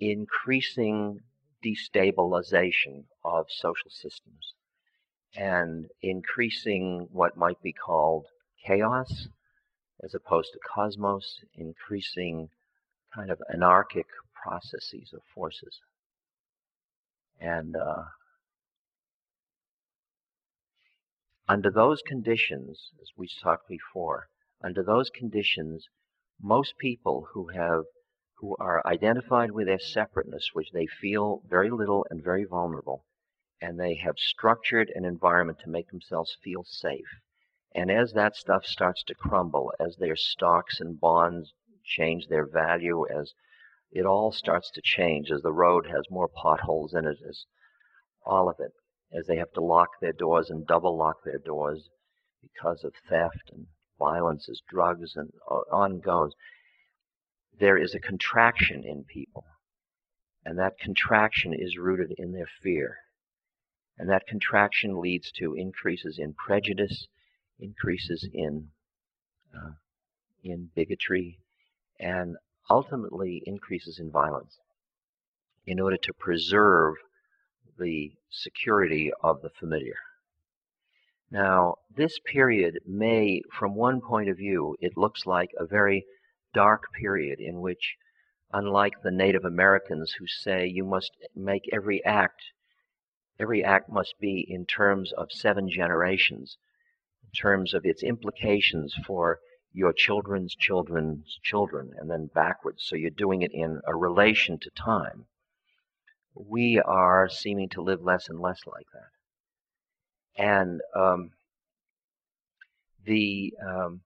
increasing 0.00 1.20
destabilization 1.64 3.04
of 3.24 3.46
social 3.48 3.90
systems 3.90 4.54
and 5.36 5.86
increasing 6.02 7.08
what 7.12 7.36
might 7.36 7.60
be 7.62 7.72
called 7.72 8.26
chaos 8.66 9.28
as 10.02 10.14
opposed 10.14 10.52
to 10.52 10.58
cosmos, 10.74 11.38
increasing 11.54 12.48
kind 13.14 13.30
of 13.30 13.40
anarchic 13.52 14.06
processes 14.42 15.12
of 15.14 15.20
forces. 15.34 15.78
And 17.40 17.76
uh, 17.76 18.04
under 21.48 21.70
those 21.70 22.02
conditions, 22.06 22.90
as 23.00 23.10
we 23.16 23.28
talked 23.42 23.68
before, 23.68 24.28
under 24.62 24.82
those 24.82 25.10
conditions, 25.10 25.88
most 26.40 26.78
people 26.78 27.28
who 27.32 27.48
have 27.48 27.84
who 28.36 28.56
are 28.58 28.84
identified 28.84 29.52
with 29.52 29.66
their 29.66 29.78
separateness, 29.78 30.50
which 30.52 30.72
they 30.72 30.86
feel 31.00 31.42
very 31.48 31.70
little 31.70 32.04
and 32.10 32.24
very 32.24 32.44
vulnerable, 32.44 33.04
and 33.62 33.78
they 33.78 33.94
have 33.94 34.18
structured 34.18 34.90
an 34.94 35.04
environment 35.04 35.58
to 35.60 35.70
make 35.70 35.88
themselves 35.88 36.36
feel 36.42 36.64
safe. 36.64 37.20
And 37.74 37.90
as 37.90 38.12
that 38.12 38.34
stuff 38.34 38.66
starts 38.66 39.04
to 39.04 39.14
crumble, 39.14 39.72
as 39.78 39.96
their 39.96 40.16
stocks 40.16 40.80
and 40.80 41.00
bonds 41.00 41.54
change 41.84 42.26
their 42.26 42.44
value, 42.44 43.06
as 43.08 43.32
it 43.92 44.04
all 44.04 44.32
starts 44.32 44.70
to 44.72 44.82
change, 44.82 45.30
as 45.30 45.42
the 45.42 45.52
road 45.52 45.86
has 45.86 46.10
more 46.10 46.28
potholes 46.28 46.92
in 46.92 47.06
it, 47.06 47.18
as 47.26 47.46
all 48.26 48.50
of 48.50 48.56
it, 48.58 48.72
as 49.16 49.26
they 49.26 49.36
have 49.36 49.52
to 49.52 49.60
lock 49.60 49.90
their 50.00 50.12
doors 50.12 50.50
and 50.50 50.66
double 50.66 50.98
lock 50.98 51.16
their 51.24 51.38
doors 51.38 51.88
because 52.42 52.82
of 52.82 52.94
theft 53.08 53.50
and 53.52 53.66
violence, 53.98 54.48
as 54.48 54.60
drugs, 54.68 55.14
and 55.14 55.30
on 55.70 56.00
goes. 56.00 56.32
There 57.60 57.78
is 57.78 57.94
a 57.94 58.00
contraction 58.00 58.82
in 58.84 59.04
people, 59.04 59.44
and 60.44 60.58
that 60.58 60.78
contraction 60.80 61.54
is 61.54 61.78
rooted 61.78 62.12
in 62.18 62.32
their 62.32 62.48
fear. 62.62 62.98
And 63.98 64.08
that 64.08 64.26
contraction 64.26 65.00
leads 65.00 65.30
to 65.32 65.54
increases 65.54 66.18
in 66.18 66.34
prejudice, 66.34 67.06
increases 67.60 68.28
in, 68.32 68.68
uh, 69.54 69.72
in 70.42 70.70
bigotry, 70.74 71.38
and 72.00 72.36
ultimately 72.70 73.42
increases 73.46 73.98
in 73.98 74.10
violence 74.10 74.58
in 75.66 75.78
order 75.78 75.96
to 75.96 76.12
preserve 76.14 76.94
the 77.78 78.12
security 78.30 79.12
of 79.22 79.42
the 79.42 79.50
familiar. 79.50 79.96
Now, 81.30 81.76
this 81.94 82.18
period 82.26 82.80
may, 82.86 83.42
from 83.52 83.74
one 83.74 84.00
point 84.00 84.28
of 84.28 84.36
view, 84.36 84.76
it 84.80 84.96
looks 84.96 85.24
like 85.26 85.50
a 85.56 85.64
very 85.66 86.04
dark 86.52 86.92
period 86.92 87.40
in 87.40 87.60
which, 87.60 87.96
unlike 88.52 89.02
the 89.02 89.10
Native 89.10 89.44
Americans 89.44 90.12
who 90.12 90.26
say 90.26 90.66
you 90.66 90.84
must 90.84 91.12
make 91.34 91.68
every 91.72 92.04
act 92.04 92.42
Every 93.38 93.64
act 93.64 93.88
must 93.88 94.14
be 94.20 94.46
in 94.48 94.66
terms 94.66 95.12
of 95.12 95.32
seven 95.32 95.68
generations, 95.68 96.58
in 97.24 97.30
terms 97.30 97.74
of 97.74 97.84
its 97.84 98.02
implications 98.02 98.94
for 99.06 99.40
your 99.72 99.92
children's 99.92 100.54
children's 100.54 101.38
children, 101.42 101.92
and 101.96 102.10
then 102.10 102.30
backwards. 102.34 102.84
So 102.84 102.94
you're 102.94 103.10
doing 103.10 103.42
it 103.42 103.52
in 103.52 103.80
a 103.86 103.94
relation 103.94 104.58
to 104.60 104.70
time. 104.70 105.26
We 106.34 106.78
are 106.78 107.28
seeming 107.28 107.70
to 107.70 107.82
live 107.82 108.02
less 108.02 108.28
and 108.28 108.38
less 108.38 108.60
like 108.66 108.86
that. 108.92 110.42
And 110.42 110.80
um, 110.94 111.30
the 113.04 113.54
um, 113.66 114.02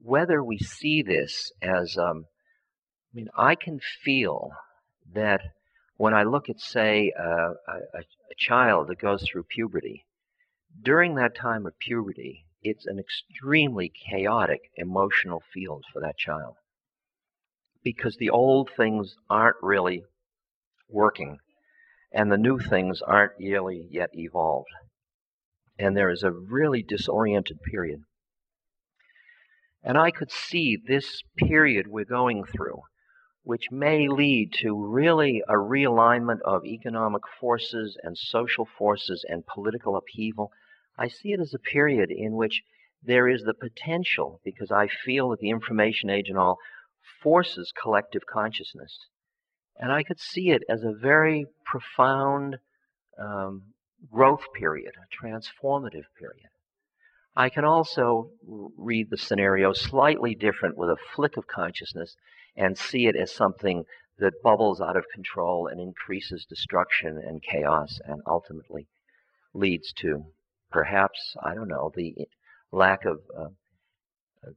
whether 0.00 0.42
we 0.42 0.58
see 0.58 1.02
this 1.02 1.52
as, 1.60 1.96
um, 1.98 2.26
I 3.12 3.16
mean, 3.16 3.28
I 3.36 3.54
can 3.54 3.80
feel 3.80 4.50
that 5.12 5.40
when 5.98 6.14
I 6.14 6.22
look 6.22 6.48
at, 6.48 6.60
say, 6.60 7.12
a, 7.18 7.50
a 7.68 8.34
child 8.38 8.88
that 8.88 9.00
goes 9.00 9.24
through 9.24 9.42
puberty, 9.50 10.06
during 10.80 11.16
that 11.16 11.34
time 11.34 11.66
of 11.66 11.78
puberty, 11.80 12.46
it's 12.62 12.86
an 12.86 13.00
extremely 13.00 13.92
chaotic 14.08 14.60
emotional 14.76 15.42
field 15.52 15.84
for 15.92 16.00
that 16.00 16.16
child 16.16 16.54
because 17.82 18.16
the 18.16 18.30
old 18.30 18.70
things 18.76 19.16
aren't 19.28 19.56
really 19.60 20.04
working 20.88 21.38
and 22.12 22.30
the 22.30 22.38
new 22.38 22.58
things 22.58 23.02
aren't 23.02 23.32
really 23.38 23.88
yet 23.90 24.10
evolved. 24.12 24.68
And 25.78 25.96
there 25.96 26.10
is 26.10 26.22
a 26.22 26.30
really 26.30 26.82
disoriented 26.82 27.58
period. 27.62 28.00
And 29.82 29.98
I 29.98 30.10
could 30.10 30.30
see 30.30 30.76
this 30.76 31.22
period 31.36 31.86
we're 31.88 32.04
going 32.04 32.44
through 32.44 32.82
which 33.48 33.70
may 33.70 34.06
lead 34.08 34.52
to 34.52 34.76
really 34.76 35.42
a 35.48 35.54
realignment 35.54 36.38
of 36.44 36.66
economic 36.66 37.22
forces 37.40 37.96
and 38.02 38.14
social 38.14 38.68
forces 38.76 39.24
and 39.26 39.46
political 39.46 39.96
upheaval. 39.96 40.52
I 40.98 41.08
see 41.08 41.32
it 41.32 41.40
as 41.40 41.54
a 41.54 41.58
period 41.58 42.10
in 42.10 42.34
which 42.34 42.62
there 43.02 43.26
is 43.26 43.44
the 43.44 43.54
potential, 43.54 44.42
because 44.44 44.70
I 44.70 44.86
feel 44.86 45.30
that 45.30 45.38
the 45.40 45.48
information 45.48 46.10
age 46.10 46.28
and 46.28 46.36
all 46.36 46.58
forces 47.22 47.72
collective 47.82 48.26
consciousness. 48.30 49.06
And 49.78 49.90
I 49.90 50.02
could 50.02 50.20
see 50.20 50.50
it 50.50 50.62
as 50.68 50.82
a 50.82 50.92
very 50.92 51.46
profound 51.64 52.58
um, 53.18 53.62
growth 54.12 54.44
period, 54.60 54.92
a 54.94 55.24
transformative 55.24 56.08
period. 56.18 56.50
I 57.38 57.50
can 57.50 57.64
also 57.64 58.32
read 58.76 59.10
the 59.10 59.16
scenario 59.16 59.72
slightly 59.72 60.34
different 60.34 60.76
with 60.76 60.90
a 60.90 60.96
flick 61.14 61.36
of 61.36 61.46
consciousness 61.46 62.16
and 62.56 62.76
see 62.76 63.06
it 63.06 63.14
as 63.14 63.32
something 63.32 63.84
that 64.18 64.42
bubbles 64.42 64.80
out 64.80 64.96
of 64.96 65.04
control 65.14 65.68
and 65.68 65.80
increases 65.80 66.44
destruction 66.48 67.16
and 67.16 67.40
chaos 67.40 68.00
and 68.04 68.20
ultimately 68.26 68.88
leads 69.54 69.92
to 69.92 70.24
perhaps, 70.72 71.36
I 71.40 71.54
don't 71.54 71.68
know, 71.68 71.92
the 71.94 72.12
lack 72.72 73.04
of 73.04 73.20
uh, 73.38 73.50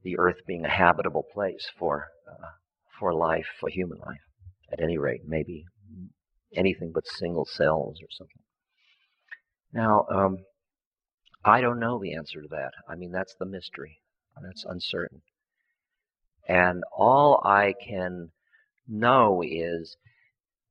the 0.02 0.18
earth 0.18 0.40
being 0.44 0.64
a 0.64 0.68
habitable 0.68 1.24
place 1.32 1.70
for, 1.78 2.08
uh, 2.28 2.48
for 2.98 3.14
life, 3.14 3.46
for 3.60 3.68
human 3.68 3.98
life. 3.98 4.22
At 4.72 4.80
any 4.80 4.98
rate, 4.98 5.20
maybe 5.24 5.66
anything 6.56 6.90
but 6.92 7.06
single 7.06 7.44
cells 7.44 8.00
or 8.02 8.08
something. 8.10 8.42
Now, 9.72 10.04
um, 10.10 10.38
I 11.44 11.60
don't 11.60 11.80
know 11.80 11.98
the 11.98 12.14
answer 12.14 12.40
to 12.40 12.48
that. 12.48 12.72
I 12.88 12.94
mean, 12.94 13.10
that's 13.10 13.34
the 13.34 13.46
mystery. 13.46 13.98
That's 14.40 14.64
uncertain. 14.64 15.22
And 16.48 16.82
all 16.96 17.40
I 17.44 17.74
can 17.80 18.30
know 18.88 19.42
is 19.44 19.96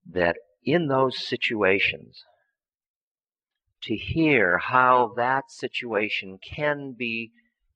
that 0.10 0.38
in 0.64 0.88
those 0.88 1.18
situations, 1.28 2.24
to 3.84 3.96
hear 3.96 4.58
how 4.60 5.14
that 5.16 5.52
situation 5.52 6.38
can 6.38 6.94
be, 6.98 7.32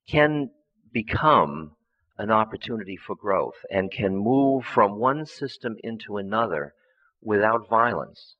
can 0.08 0.50
become 0.92 1.72
an 2.18 2.30
opportunity 2.30 2.96
for 2.96 3.16
growth 3.16 3.64
and 3.70 3.90
can 3.90 4.16
move 4.16 4.64
from 4.64 4.98
one 4.98 5.26
system 5.26 5.76
into 5.82 6.16
another 6.16 6.74
without 7.20 7.68
violence 7.68 8.36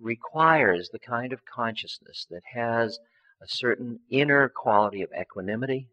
requires 0.00 0.90
the 0.90 0.98
kind 0.98 1.32
of 1.32 1.44
consciousness 1.44 2.26
that 2.30 2.42
has 2.52 2.98
a 3.44 3.48
certain 3.48 4.00
inner 4.10 4.48
quality 4.48 5.02
of 5.02 5.10
equanimity, 5.20 5.86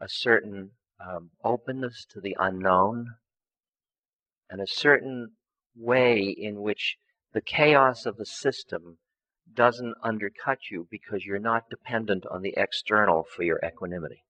a 0.00 0.08
certain 0.08 0.70
um, 1.06 1.30
openness 1.44 2.06
to 2.10 2.18
the 2.18 2.34
unknown, 2.40 3.14
and 4.48 4.62
a 4.62 4.66
certain 4.66 5.32
way 5.76 6.18
in 6.18 6.62
which 6.62 6.96
the 7.34 7.42
chaos 7.42 8.06
of 8.06 8.16
the 8.16 8.24
system 8.24 8.96
doesn't 9.52 9.94
undercut 10.02 10.58
you 10.70 10.88
because 10.90 11.26
you're 11.26 11.38
not 11.38 11.68
dependent 11.68 12.24
on 12.30 12.40
the 12.40 12.54
external 12.56 13.22
for 13.36 13.42
your 13.42 13.60
equanimity. 13.62 14.24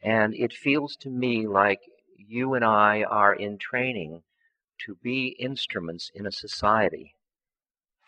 And 0.00 0.32
it 0.34 0.52
feels 0.52 0.94
to 1.00 1.10
me 1.10 1.46
like 1.46 1.80
you 2.16 2.54
and 2.54 2.64
I 2.64 3.02
are 3.02 3.34
in 3.34 3.58
training 3.58 4.22
to 4.86 4.96
be 5.02 5.36
instruments 5.40 6.10
in 6.14 6.24
a 6.24 6.32
society 6.32 7.16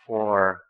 for 0.07 0.62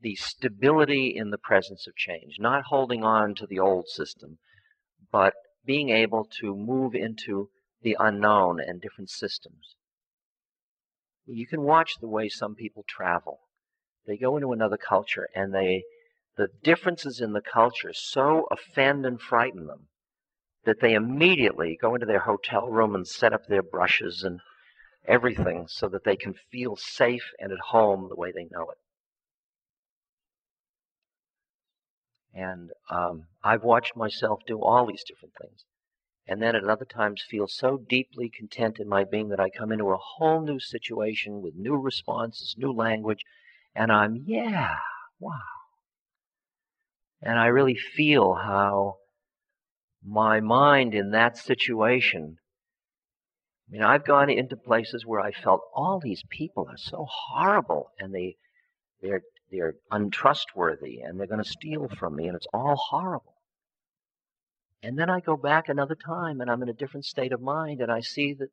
the 0.00 0.14
stability 0.14 1.14
in 1.16 1.30
the 1.30 1.38
presence 1.38 1.86
of 1.86 1.96
change, 1.96 2.36
not 2.38 2.64
holding 2.64 3.02
on 3.02 3.34
to 3.34 3.46
the 3.46 3.58
old 3.58 3.88
system, 3.88 4.38
but 5.10 5.34
being 5.64 5.90
able 5.90 6.24
to 6.40 6.54
move 6.54 6.94
into 6.94 7.50
the 7.82 7.96
unknown 7.98 8.60
and 8.60 8.80
different 8.80 9.10
systems. 9.10 9.76
You 11.26 11.46
can 11.46 11.62
watch 11.62 11.96
the 12.00 12.08
way 12.08 12.28
some 12.28 12.54
people 12.54 12.84
travel. 12.88 13.40
They 14.06 14.16
go 14.16 14.36
into 14.36 14.52
another 14.52 14.78
culture 14.78 15.28
and 15.34 15.54
they 15.54 15.84
the 16.36 16.48
differences 16.62 17.20
in 17.20 17.32
the 17.32 17.42
culture 17.42 17.92
so 17.92 18.46
offend 18.50 19.04
and 19.04 19.20
frighten 19.20 19.66
them 19.66 19.88
that 20.64 20.80
they 20.80 20.94
immediately 20.94 21.76
go 21.80 21.94
into 21.94 22.06
their 22.06 22.20
hotel 22.20 22.68
room 22.68 22.94
and 22.94 23.06
set 23.06 23.32
up 23.32 23.46
their 23.46 23.62
brushes 23.62 24.22
and 24.22 24.40
everything 25.06 25.66
so 25.68 25.88
that 25.88 26.04
they 26.04 26.16
can 26.16 26.34
feel 26.50 26.76
safe 26.76 27.32
and 27.38 27.52
at 27.52 27.58
home 27.58 28.08
the 28.08 28.16
way 28.16 28.30
they 28.30 28.46
know 28.50 28.70
it. 28.70 28.78
And 32.34 32.70
um, 32.90 33.26
I've 33.42 33.64
watched 33.64 33.96
myself 33.96 34.40
do 34.46 34.60
all 34.62 34.86
these 34.86 35.04
different 35.04 35.34
things. 35.40 35.64
And 36.26 36.42
then 36.42 36.54
at 36.54 36.64
other 36.64 36.84
times 36.84 37.24
feel 37.28 37.48
so 37.48 37.78
deeply 37.88 38.28
content 38.28 38.78
in 38.78 38.88
my 38.88 39.04
being 39.04 39.28
that 39.30 39.40
I 39.40 39.48
come 39.48 39.72
into 39.72 39.86
a 39.86 39.96
whole 39.96 40.42
new 40.42 40.60
situation 40.60 41.40
with 41.40 41.54
new 41.54 41.74
responses, 41.74 42.54
new 42.58 42.72
language, 42.72 43.24
and 43.74 43.90
I'm, 43.90 44.24
yeah, 44.26 44.74
wow. 45.18 45.40
And 47.22 47.38
I 47.38 47.46
really 47.46 47.76
feel 47.76 48.34
how 48.34 48.98
my 50.04 50.40
mind 50.40 50.94
in 50.94 51.10
that 51.10 51.36
situation. 51.36 52.38
I 53.68 53.72
mean, 53.72 53.82
I've 53.82 54.04
gone 54.04 54.30
into 54.30 54.56
places 54.56 55.04
where 55.04 55.20
I 55.20 55.32
felt 55.32 55.62
all 55.74 56.00
these 56.02 56.22
people 56.30 56.66
are 56.68 56.76
so 56.76 57.06
horrible 57.08 57.90
and 57.98 58.14
they 58.14 58.36
they're 59.00 59.22
they're 59.50 59.74
untrustworthy 59.90 61.00
and 61.00 61.18
they're 61.18 61.26
going 61.26 61.42
to 61.42 61.48
steal 61.48 61.88
from 61.88 62.16
me 62.16 62.26
and 62.26 62.36
it's 62.36 62.46
all 62.52 62.76
horrible. 62.76 63.34
And 64.82 64.98
then 64.98 65.10
I 65.10 65.20
go 65.20 65.36
back 65.36 65.68
another 65.68 65.96
time 65.96 66.40
and 66.40 66.50
I'm 66.50 66.62
in 66.62 66.68
a 66.68 66.74
different 66.74 67.04
state 67.04 67.32
of 67.32 67.40
mind 67.40 67.80
and 67.80 67.90
I 67.90 68.00
see 68.00 68.34
that 68.34 68.50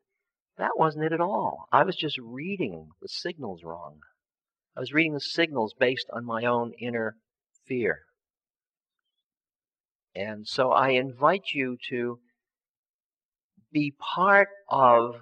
that 0.58 0.78
wasn't 0.78 1.06
it 1.06 1.12
at 1.12 1.22
all. 1.22 1.68
I 1.72 1.84
was 1.84 1.96
just 1.96 2.18
reading 2.18 2.90
the 3.02 3.10
signals 3.10 3.64
wrong. 3.64 4.00
I 4.76 4.80
was 4.80 4.94
reading 4.94 5.14
the 5.14 5.20
signals 5.20 5.74
based 5.78 6.08
on 6.14 6.26
my 6.26 6.46
own 6.46 6.74
inner 6.80 7.16
fear. 7.68 8.00
And 10.16 10.48
so 10.48 10.72
I 10.72 10.90
invite 10.92 11.52
you 11.54 11.78
to 11.90 12.20
be 13.72 13.94
part 14.00 14.48
of 14.70 15.16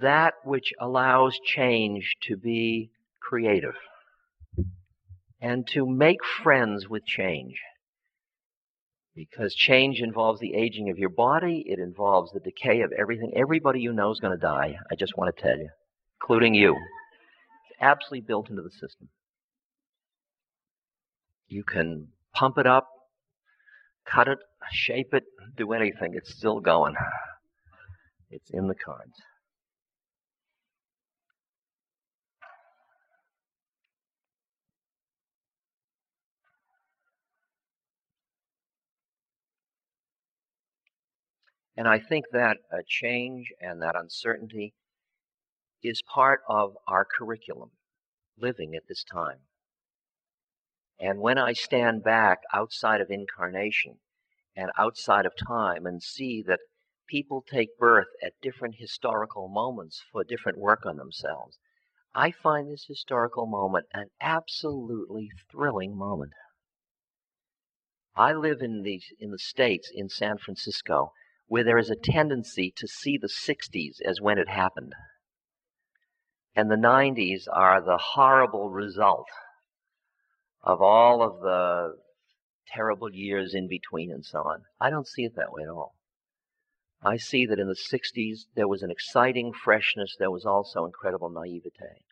that 0.00 0.34
which 0.44 0.72
allows 0.78 1.38
change 1.42 2.16
to 2.22 2.36
be 2.36 2.90
creative 3.20 3.76
and 5.40 5.66
to 5.68 5.86
make 5.86 6.24
friends 6.42 6.88
with 6.88 7.04
change. 7.04 7.60
Because 9.14 9.54
change 9.54 10.00
involves 10.00 10.40
the 10.40 10.54
aging 10.54 10.90
of 10.90 10.98
your 10.98 11.08
body, 11.08 11.64
it 11.66 11.78
involves 11.78 12.32
the 12.32 12.40
decay 12.40 12.82
of 12.82 12.92
everything. 12.92 13.32
Everybody 13.34 13.80
you 13.80 13.92
know 13.92 14.10
is 14.10 14.20
going 14.20 14.36
to 14.36 14.40
die, 14.40 14.76
I 14.90 14.94
just 14.94 15.16
want 15.16 15.34
to 15.34 15.42
tell 15.42 15.56
you, 15.56 15.70
including 16.20 16.54
you. 16.54 16.72
It's 16.72 17.78
absolutely 17.80 18.26
built 18.26 18.50
into 18.50 18.62
the 18.62 18.70
system. 18.70 19.08
You 21.48 21.64
can 21.64 22.08
pump 22.34 22.58
it 22.58 22.66
up, 22.66 22.88
cut 24.04 24.28
it, 24.28 24.38
shape 24.70 25.14
it, 25.14 25.24
do 25.56 25.72
anything. 25.72 26.12
It's 26.14 26.34
still 26.34 26.60
going. 26.60 26.94
It's 28.30 28.50
in 28.50 28.68
the 28.68 28.74
cards. 28.74 29.14
And 41.76 41.86
I 41.86 41.98
think 41.98 42.26
that 42.32 42.58
a 42.72 42.82
change 42.86 43.52
and 43.60 43.82
that 43.82 43.96
uncertainty 43.96 44.74
is 45.82 46.02
part 46.02 46.40
of 46.48 46.76
our 46.88 47.04
curriculum 47.04 47.70
living 48.38 48.74
at 48.74 48.88
this 48.88 49.04
time. 49.04 49.40
And 50.98 51.20
when 51.20 51.36
I 51.36 51.52
stand 51.52 52.02
back 52.02 52.38
outside 52.54 53.02
of 53.02 53.10
incarnation 53.10 53.98
and 54.56 54.70
outside 54.78 55.26
of 55.26 55.34
time 55.36 55.84
and 55.84 56.02
see 56.02 56.42
that 56.46 56.60
people 57.06 57.44
take 57.46 57.78
birth 57.78 58.08
at 58.22 58.40
different 58.40 58.76
historical 58.78 59.48
moments 59.48 60.02
for 60.10 60.24
different 60.24 60.58
work 60.58 60.86
on 60.86 60.96
themselves, 60.96 61.58
I 62.14 62.30
find 62.30 62.70
this 62.70 62.86
historical 62.88 63.46
moment 63.46 63.86
an 63.92 64.08
absolutely 64.22 65.30
thrilling 65.50 65.94
moment. 65.94 66.32
I 68.14 68.32
live 68.32 68.62
in 68.62 68.82
the, 68.82 69.02
in 69.20 69.30
the 69.30 69.38
States, 69.38 69.90
in 69.94 70.08
San 70.08 70.38
Francisco, 70.38 71.12
where 71.48 71.64
there 71.64 71.78
is 71.78 71.90
a 71.90 71.96
tendency 71.96 72.72
to 72.76 72.88
see 72.88 73.16
the 73.16 73.28
60s 73.28 74.00
as 74.04 74.20
when 74.20 74.38
it 74.38 74.48
happened. 74.48 74.94
And 76.54 76.70
the 76.70 76.76
90s 76.76 77.44
are 77.52 77.80
the 77.80 77.98
horrible 77.98 78.70
result 78.70 79.28
of 80.62 80.80
all 80.80 81.22
of 81.22 81.40
the 81.40 81.96
terrible 82.66 83.12
years 83.12 83.54
in 83.54 83.68
between 83.68 84.10
and 84.10 84.24
so 84.24 84.40
on. 84.40 84.62
I 84.80 84.90
don't 84.90 85.06
see 85.06 85.22
it 85.22 85.36
that 85.36 85.52
way 85.52 85.62
at 85.62 85.68
all. 85.68 85.94
I 87.02 87.18
see 87.18 87.46
that 87.46 87.60
in 87.60 87.68
the 87.68 87.74
60s 87.74 88.46
there 88.54 88.66
was 88.66 88.82
an 88.82 88.90
exciting 88.90 89.52
freshness, 89.52 90.16
there 90.18 90.30
was 90.30 90.44
also 90.44 90.84
incredible 90.84 91.28
naivete. 91.28 92.02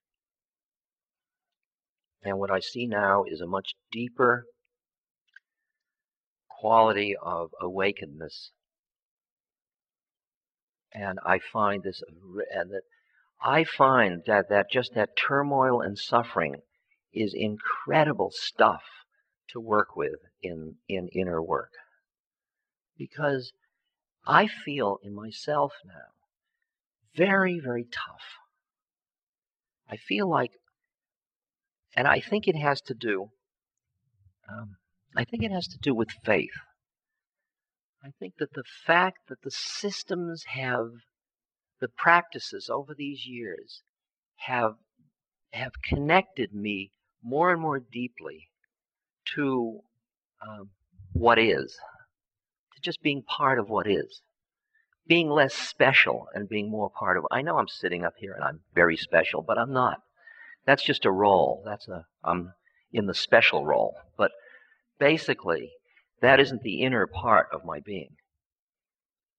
And 2.23 2.38
what 2.38 2.51
I 2.51 2.61
see 2.61 2.87
now 2.87 3.25
is 3.25 3.40
a 3.40 3.47
much 3.47 3.75
deeper 3.90 4.47
quality 6.49 7.14
of 7.20 7.51
awakenedness. 7.61 8.51
And 10.95 11.19
I 11.27 11.41
find 11.53 11.83
this, 11.83 12.03
and 12.53 12.71
that 12.71 12.83
I 13.43 13.65
find 13.65 14.23
that, 14.27 14.49
that 14.49 14.71
just 14.71 14.95
that 14.95 15.17
turmoil 15.17 15.81
and 15.81 15.99
suffering 15.99 16.63
is 17.13 17.35
incredible 17.35 18.31
stuff 18.33 18.83
to 19.51 19.61
work 19.61 19.97
with 19.97 20.21
in, 20.43 20.77
in 20.89 21.09
inner 21.09 21.43
work. 21.43 21.73
Because 22.97 23.53
I 24.27 24.47
feel 24.47 24.99
in 25.03 25.15
myself 25.15 25.73
now 25.85 26.15
very, 27.17 27.61
very 27.61 27.85
tough. 27.85 28.23
I 29.89 29.97
feel 29.97 30.29
like, 30.29 30.53
and 31.95 32.09
I 32.09 32.21
think 32.21 32.49
it 32.49 32.57
has 32.57 32.81
to 32.83 32.95
do, 32.95 33.31
um, 34.51 34.77
I 35.17 35.25
think 35.25 35.43
it 35.43 35.53
has 35.53 35.69
to 35.69 35.79
do 35.79 35.95
with 35.95 36.11
faith. 36.25 36.51
I 38.05 38.11
think 38.19 38.35
that 38.38 38.53
the 38.53 38.64
fact 38.87 39.29
that 39.29 39.40
the 39.43 39.51
systems 39.51 40.45
have, 40.49 40.90
the 41.81 41.88
practices 41.88 42.69
over 42.69 42.95
these 42.95 43.27
years 43.27 43.83
have, 44.37 44.75
have 45.55 45.73
connected 45.83 46.53
me 46.53 46.93
more 47.23 47.51
and 47.51 47.62
more 47.62 47.79
deeply 47.81 48.51
to 49.35 49.81
um, 50.47 50.69
what 51.14 51.38
is, 51.38 51.79
to 52.75 52.81
just 52.83 53.01
being 53.03 53.23
part 53.23 53.59
of 53.59 53.71
what 53.71 53.87
is, 53.87 54.21
being 55.07 55.31
less 55.31 55.55
special 55.55 56.27
and 56.35 56.47
being 56.47 56.71
more 56.71 56.90
part 56.90 57.17
of. 57.17 57.25
I 57.31 57.40
know 57.40 57.57
I'm 57.57 57.69
sitting 57.69 58.05
up 58.05 58.14
here 58.19 58.35
and 58.35 58.45
I'm 58.45 58.61
very 58.75 58.99
special, 58.99 59.40
but 59.40 59.57
I'm 59.57 59.73
not. 59.73 60.03
That's 60.67 60.85
just 60.85 61.07
a 61.07 61.11
role. 61.11 61.62
That's 61.64 61.88
a 61.88 62.05
I'm 62.23 62.53
in 62.93 63.07
the 63.07 63.14
special 63.14 63.64
role. 63.64 63.97
But 64.19 64.33
basically, 64.99 65.73
that 66.25 66.41
isn't 66.41 66.63
the 66.63 66.83
inner 66.83 67.07
part 67.07 67.49
of 67.53 67.65
my 67.65 67.81
being. 67.81 68.17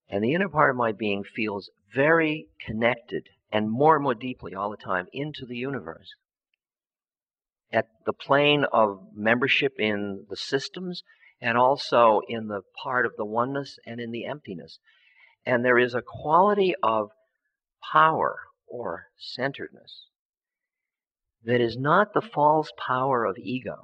And 0.08 0.22
the 0.22 0.34
inner 0.34 0.48
part 0.48 0.70
of 0.70 0.76
my 0.76 0.92
being 0.92 1.24
feels 1.24 1.70
very 1.94 2.48
connected 2.64 3.28
and 3.52 3.70
more 3.70 3.96
and 3.96 4.02
more 4.02 4.14
deeply 4.14 4.54
all 4.54 4.70
the 4.70 4.76
time 4.76 5.06
into 5.12 5.44
the 5.46 5.56
universe 5.56 6.14
at 7.72 7.86
the 8.04 8.12
plane 8.12 8.64
of 8.72 9.00
membership 9.14 9.74
in 9.78 10.24
the 10.30 10.36
systems 10.36 11.02
and 11.40 11.58
also 11.58 12.20
in 12.28 12.48
the 12.48 12.62
part 12.82 13.04
of 13.04 13.12
the 13.16 13.24
oneness 13.24 13.78
and 13.84 14.00
in 14.00 14.10
the 14.10 14.24
emptiness. 14.24 14.78
And 15.44 15.64
there 15.64 15.78
is 15.78 15.94
a 15.94 16.02
quality 16.02 16.74
of 16.82 17.10
power 17.92 18.38
or 18.66 19.06
centeredness 19.18 20.06
that 21.44 21.60
is 21.60 21.76
not 21.76 22.12
the 22.14 22.22
false 22.22 22.70
power 22.86 23.24
of 23.24 23.36
ego. 23.38 23.76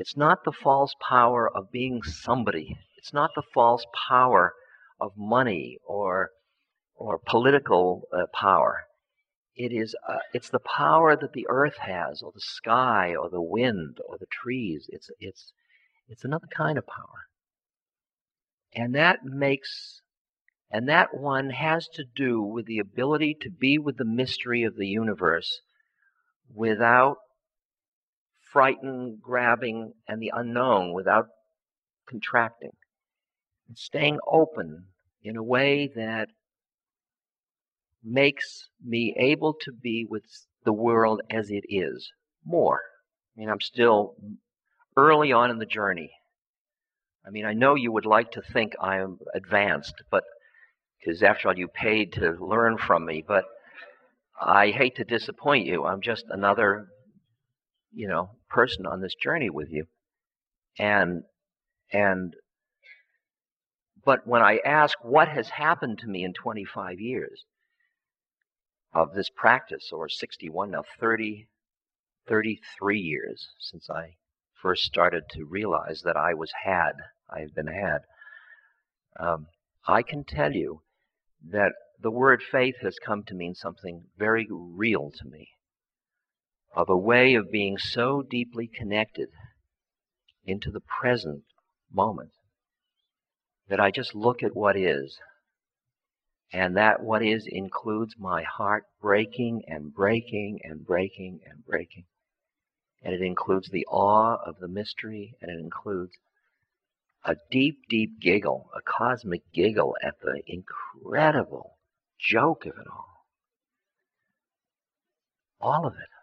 It's 0.00 0.16
not 0.16 0.44
the 0.44 0.52
false 0.52 0.94
power 1.08 1.50
of 1.52 1.72
being 1.72 2.04
somebody. 2.04 2.78
It's 2.98 3.12
not 3.12 3.30
the 3.34 3.42
false 3.52 3.84
power 4.08 4.54
of 5.00 5.10
money 5.16 5.78
or 5.84 6.30
or 6.94 7.18
political 7.18 8.06
uh, 8.12 8.26
power. 8.32 8.84
It 9.56 9.72
is 9.72 9.96
uh, 10.08 10.20
it's 10.32 10.50
the 10.50 10.60
power 10.60 11.16
that 11.16 11.32
the 11.32 11.46
earth 11.48 11.78
has, 11.78 12.22
or 12.22 12.30
the 12.32 12.40
sky, 12.40 13.16
or 13.16 13.28
the 13.28 13.42
wind, 13.42 13.98
or 14.08 14.18
the 14.18 14.28
trees. 14.30 14.86
It's 14.88 15.10
it's 15.18 15.52
it's 16.08 16.24
another 16.24 16.46
kind 16.56 16.78
of 16.78 16.86
power, 16.86 17.26
and 18.72 18.94
that 18.94 19.24
makes 19.24 20.00
and 20.70 20.88
that 20.88 21.08
one 21.12 21.50
has 21.50 21.88
to 21.94 22.04
do 22.04 22.40
with 22.40 22.66
the 22.66 22.78
ability 22.78 23.36
to 23.40 23.50
be 23.50 23.78
with 23.78 23.96
the 23.96 24.04
mystery 24.04 24.62
of 24.62 24.76
the 24.76 24.86
universe 24.86 25.60
without 26.54 27.16
frightened, 28.52 29.20
grabbing, 29.20 29.92
and 30.06 30.20
the 30.20 30.32
unknown 30.34 30.92
without 30.92 31.26
contracting. 32.08 32.72
And 33.68 33.76
staying 33.76 34.18
open 34.26 34.86
in 35.22 35.36
a 35.36 35.42
way 35.42 35.90
that 35.94 36.28
makes 38.02 38.68
me 38.84 39.14
able 39.18 39.54
to 39.62 39.72
be 39.72 40.06
with 40.08 40.24
the 40.64 40.72
world 40.72 41.20
as 41.30 41.50
it 41.50 41.64
is 41.68 42.10
more. 42.44 42.80
I 43.36 43.40
mean, 43.40 43.50
I'm 43.50 43.60
still 43.60 44.14
early 44.96 45.32
on 45.32 45.50
in 45.50 45.58
the 45.58 45.66
journey. 45.66 46.10
I 47.26 47.30
mean, 47.30 47.44
I 47.44 47.52
know 47.52 47.74
you 47.74 47.92
would 47.92 48.06
like 48.06 48.32
to 48.32 48.42
think 48.42 48.72
I'm 48.80 49.18
advanced, 49.34 49.94
but 50.10 50.24
because 50.98 51.22
after 51.22 51.48
all, 51.48 51.58
you 51.58 51.68
paid 51.68 52.12
to 52.14 52.36
learn 52.40 52.78
from 52.78 53.04
me, 53.04 53.22
but 53.26 53.44
I 54.40 54.70
hate 54.70 54.96
to 54.96 55.04
disappoint 55.04 55.66
you. 55.66 55.84
I'm 55.84 56.00
just 56.00 56.24
another, 56.30 56.88
you 57.92 58.08
know, 58.08 58.30
person 58.48 58.86
on 58.86 59.00
this 59.00 59.14
journey 59.14 59.50
with 59.50 59.70
you. 59.70 59.86
And, 60.78 61.22
and, 61.92 62.34
but 64.04 64.26
when 64.26 64.42
I 64.42 64.60
ask 64.64 64.96
what 65.02 65.28
has 65.28 65.48
happened 65.48 65.98
to 66.00 66.06
me 66.06 66.24
in 66.24 66.32
25 66.32 67.00
years 67.00 67.44
of 68.94 69.12
this 69.14 69.30
practice, 69.34 69.90
or 69.92 70.08
61 70.08 70.70
now, 70.70 70.84
30, 71.00 71.48
33 72.26 72.98
years 72.98 73.48
since 73.58 73.88
I 73.90 74.16
first 74.62 74.84
started 74.84 75.24
to 75.30 75.44
realize 75.44 76.02
that 76.04 76.16
I 76.16 76.34
was 76.34 76.50
had, 76.64 76.92
I've 77.30 77.54
been 77.54 77.66
had, 77.66 77.98
um, 79.18 79.46
I 79.86 80.02
can 80.02 80.24
tell 80.24 80.52
you 80.52 80.82
that 81.50 81.72
the 82.00 82.10
word 82.10 82.42
faith 82.42 82.76
has 82.82 82.96
come 83.04 83.24
to 83.24 83.34
mean 83.34 83.54
something 83.54 84.04
very 84.16 84.46
real 84.50 85.10
to 85.10 85.28
me 85.28 85.48
of 86.74 86.88
a 86.88 86.96
way 86.96 87.34
of 87.34 87.50
being 87.50 87.78
so 87.78 88.22
deeply 88.22 88.66
connected 88.66 89.28
into 90.44 90.70
the 90.70 90.80
present 90.80 91.42
moment 91.92 92.30
that 93.68 93.80
I 93.80 93.90
just 93.90 94.14
look 94.14 94.42
at 94.42 94.56
what 94.56 94.76
is. 94.76 95.18
And 96.52 96.76
that 96.76 97.02
what 97.02 97.22
is 97.22 97.46
includes 97.46 98.14
my 98.18 98.42
heart 98.42 98.84
breaking 99.00 99.62
and 99.66 99.92
breaking 99.92 100.60
and 100.64 100.86
breaking 100.86 101.40
and 101.44 101.64
breaking. 101.66 102.04
And 103.02 103.14
it 103.14 103.20
includes 103.20 103.68
the 103.68 103.86
awe 103.86 104.36
of 104.44 104.58
the 104.58 104.68
mystery, 104.68 105.34
and 105.40 105.50
it 105.50 105.60
includes 105.60 106.12
a 107.24 107.36
deep, 107.50 107.80
deep 107.88 108.18
giggle, 108.20 108.70
a 108.74 108.80
cosmic 108.80 109.42
giggle 109.52 109.94
at 110.02 110.14
the 110.22 110.40
incredible 110.46 111.76
joke 112.18 112.64
of 112.64 112.72
it 112.72 112.86
all. 112.90 113.26
All 115.60 115.86
of 115.86 115.92
it. 115.92 116.17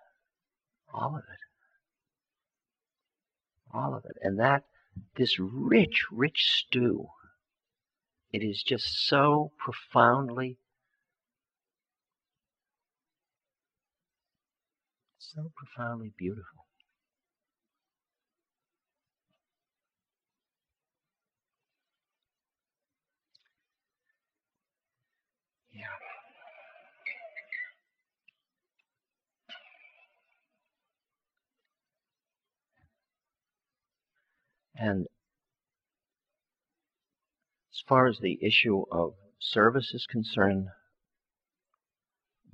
All 0.95 1.15
of 1.17 1.23
it. 1.23 1.39
All 3.73 3.93
of 3.95 4.05
it. 4.05 4.15
And 4.21 4.39
that, 4.39 4.63
this 5.17 5.37
rich, 5.39 6.05
rich 6.09 6.63
stew, 6.67 7.07
it 8.31 8.39
is 8.39 8.63
just 8.65 8.85
so 9.05 9.51
profoundly, 9.59 10.57
so 15.19 15.51
profoundly 15.57 16.13
beautiful. 16.17 16.64
And 34.85 35.07
as 37.73 37.81
far 37.87 38.05
as 38.05 38.19
the 38.19 38.37
issue 38.39 38.83
of 38.91 39.15
service 39.39 39.95
is 39.95 40.05
concerned, 40.05 40.67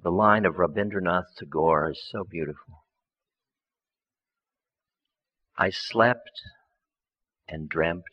the 0.02 0.14
line 0.14 0.46
of 0.46 0.56
Rabindranath 0.56 1.36
Tagore 1.36 1.92
is 1.92 2.02
so 2.10 2.24
beautiful. 2.24 2.86
I 5.58 5.72
slept 5.72 6.42
and 7.50 7.68
dreamt 7.68 8.06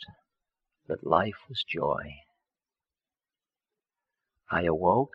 that 0.88 1.06
life 1.06 1.38
was 1.48 1.62
joy. 1.62 2.16
I 4.50 4.64
awoke 4.64 5.14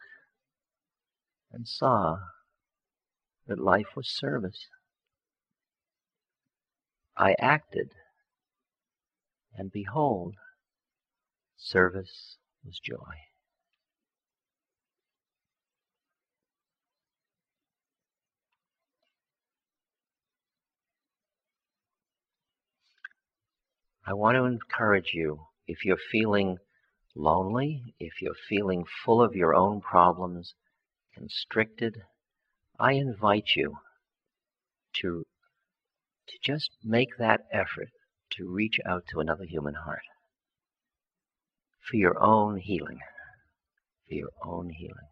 and 1.51 1.67
saw 1.67 2.19
that 3.47 3.59
life 3.59 3.97
was 3.97 4.07
service. 4.07 4.69
I 7.17 7.35
acted 7.37 7.89
and 9.55 9.71
behold, 9.71 10.35
service 11.57 12.37
was 12.65 12.79
joy. 12.83 13.13
I 24.05 24.13
want 24.13 24.35
to 24.35 24.43
encourage 24.43 25.11
you 25.13 25.39
if 25.65 25.85
you're 25.85 25.97
feeling 26.11 26.57
lonely, 27.15 27.95
if 27.99 28.21
you're 28.21 28.35
feeling 28.49 28.83
full 29.05 29.21
of 29.21 29.33
your 29.33 29.55
own 29.55 29.79
problems, 29.79 30.55
constricted, 31.13 32.01
I 32.77 32.93
invite 32.93 33.55
you 33.55 33.77
to, 35.01 35.25
to 36.27 36.37
just 36.43 36.71
make 36.83 37.17
that 37.17 37.41
effort 37.51 37.91
to 38.37 38.47
reach 38.47 38.79
out 38.85 39.03
to 39.11 39.19
another 39.19 39.45
human 39.45 39.75
heart. 39.75 40.03
For 41.89 41.97
your 41.97 42.21
own 42.21 42.57
healing, 42.57 42.99
for 44.07 44.15
your 44.15 44.31
own 44.43 44.69
healing, 44.69 45.09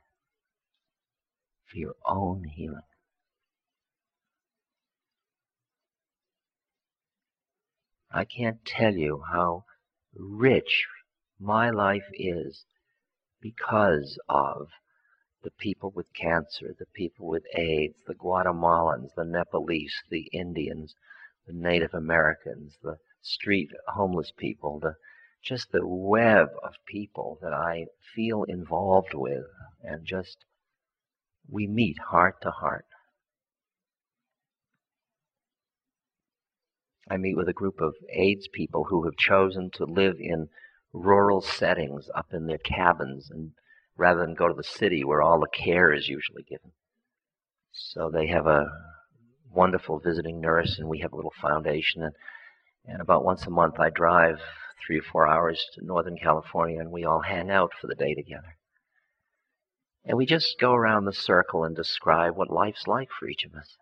for 1.69 1.77
your 1.77 1.95
own 2.05 2.43
healing. 2.55 2.81
I 8.13 8.25
can't 8.25 8.65
tell 8.65 8.93
you 8.93 9.23
how 9.31 9.63
rich 10.13 10.85
my 11.39 11.69
life 11.69 12.09
is 12.13 12.65
because 13.41 14.19
of 14.27 14.67
the 15.43 15.51
people 15.59 15.91
with 15.95 16.05
cancer, 16.13 16.75
the 16.77 16.85
people 16.93 17.27
with 17.27 17.43
AIDS, 17.55 17.95
the 18.05 18.13
Guatemalans, 18.13 19.09
the 19.15 19.23
Nepalese, 19.23 19.95
the 20.09 20.29
Indians, 20.33 20.93
the 21.47 21.53
Native 21.53 21.93
Americans, 21.93 22.73
the 22.83 22.97
street 23.21 23.69
homeless 23.87 24.31
people, 24.35 24.79
the 24.79 24.95
just 25.43 25.71
the 25.71 25.85
web 25.85 26.49
of 26.63 26.73
people 26.85 27.39
that 27.41 27.53
I 27.53 27.87
feel 28.15 28.43
involved 28.43 29.13
with, 29.13 29.45
and 29.81 30.05
just 30.05 30.45
we 31.49 31.67
meet 31.67 31.97
heart 32.09 32.41
to 32.43 32.51
heart. 32.51 32.85
I 37.09 37.17
meet 37.17 37.35
with 37.35 37.49
a 37.49 37.53
group 37.53 37.81
of 37.81 37.95
AIDS 38.13 38.47
people 38.47 38.85
who 38.85 39.03
have 39.05 39.17
chosen 39.17 39.69
to 39.71 39.85
live 39.85 40.15
in 40.19 40.47
rural 40.93 41.41
settings 41.41 42.09
up 42.15 42.27
in 42.33 42.45
their 42.45 42.57
cabins 42.57 43.29
and 43.29 43.51
rather 43.97 44.21
than 44.21 44.33
go 44.33 44.47
to 44.47 44.53
the 44.53 44.63
city 44.63 45.03
where 45.03 45.21
all 45.21 45.39
the 45.39 45.47
care 45.47 45.93
is 45.93 46.07
usually 46.07 46.43
given. 46.43 46.71
So 47.71 48.09
they 48.09 48.27
have 48.27 48.47
a 48.47 48.65
wonderful 49.49 49.99
visiting 49.99 50.39
nurse 50.39 50.79
and 50.79 50.87
we 50.87 50.99
have 50.99 51.11
a 51.11 51.15
little 51.15 51.33
foundation 51.41 52.01
and 52.01 52.13
and 52.85 53.01
about 53.01 53.23
once 53.23 53.45
a 53.45 53.51
month, 53.51 53.79
I 53.79 53.89
drive 53.89 54.39
three 54.85 54.99
or 54.99 55.03
four 55.03 55.27
hours 55.27 55.63
to 55.73 55.85
Northern 55.85 56.17
California 56.17 56.79
and 56.79 56.91
we 56.91 57.05
all 57.05 57.21
hang 57.21 57.49
out 57.49 57.71
for 57.79 57.87
the 57.87 57.95
day 57.95 58.15
together. 58.15 58.57
And 60.03 60.17
we 60.17 60.25
just 60.25 60.59
go 60.59 60.73
around 60.73 61.05
the 61.05 61.13
circle 61.13 61.63
and 61.63 61.75
describe 61.75 62.35
what 62.35 62.49
life's 62.49 62.87
like 62.87 63.09
for 63.11 63.27
each 63.27 63.45
of 63.45 63.53
us. 63.53 63.77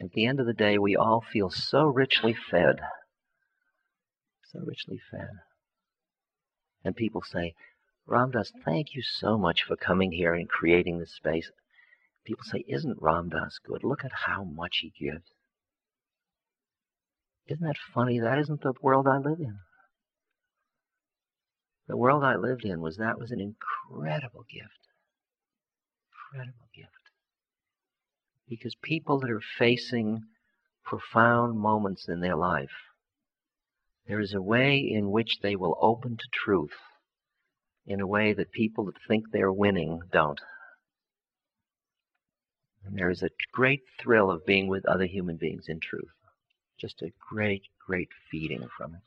At 0.00 0.12
the 0.12 0.26
end 0.26 0.40
of 0.40 0.46
the 0.46 0.54
day, 0.54 0.78
we 0.78 0.96
all 0.96 1.20
feel 1.20 1.50
so 1.50 1.84
richly 1.84 2.34
fed. 2.34 2.80
So 4.44 4.60
richly 4.60 4.98
fed. 5.10 5.28
And 6.82 6.96
people 6.96 7.22
say, 7.22 7.54
Ram 8.06 8.32
Dass, 8.32 8.50
thank 8.64 8.94
you 8.94 9.02
so 9.02 9.38
much 9.38 9.62
for 9.62 9.76
coming 9.76 10.12
here 10.12 10.34
and 10.34 10.48
creating 10.48 10.98
this 10.98 11.14
space. 11.14 11.52
People 12.24 12.44
say, 12.44 12.64
Isn't 12.66 13.00
Ram 13.00 13.28
Dass 13.28 13.58
good? 13.64 13.84
Look 13.84 14.04
at 14.04 14.12
how 14.26 14.42
much 14.42 14.78
he 14.78 14.90
gives. 14.98 15.30
Isn't 17.48 17.66
that 17.66 17.76
funny? 17.94 18.20
That 18.20 18.38
isn't 18.38 18.62
the 18.62 18.72
world 18.80 19.06
I 19.08 19.18
live 19.18 19.40
in. 19.40 19.58
The 21.88 21.96
world 21.96 22.22
I 22.24 22.36
lived 22.36 22.64
in 22.64 22.80
was 22.80 22.96
that 22.96 23.18
was 23.18 23.32
an 23.32 23.40
incredible 23.40 24.44
gift. 24.50 24.88
Incredible 26.32 26.68
gift. 26.74 26.90
Because 28.48 28.74
people 28.82 29.18
that 29.20 29.30
are 29.30 29.42
facing 29.58 30.22
profound 30.84 31.58
moments 31.58 32.08
in 32.08 32.20
their 32.20 32.36
life, 32.36 32.70
there 34.06 34.20
is 34.20 34.34
a 34.34 34.42
way 34.42 34.78
in 34.78 35.10
which 35.10 35.38
they 35.42 35.56
will 35.56 35.76
open 35.80 36.16
to 36.16 36.28
truth 36.32 36.76
in 37.86 38.00
a 38.00 38.06
way 38.06 38.32
that 38.32 38.52
people 38.52 38.84
that 38.86 38.96
think 39.08 39.24
they're 39.30 39.52
winning 39.52 40.00
don't. 40.12 40.40
And 42.84 42.96
there 42.96 43.10
is 43.10 43.22
a 43.22 43.30
great 43.52 43.82
thrill 44.00 44.30
of 44.30 44.46
being 44.46 44.68
with 44.68 44.86
other 44.86 45.06
human 45.06 45.36
beings 45.36 45.66
in 45.68 45.80
truth. 45.80 46.10
Just 46.82 47.00
a 47.00 47.12
great, 47.30 47.62
great 47.86 48.08
feeding 48.28 48.68
from 48.76 48.96
it. 48.96 49.00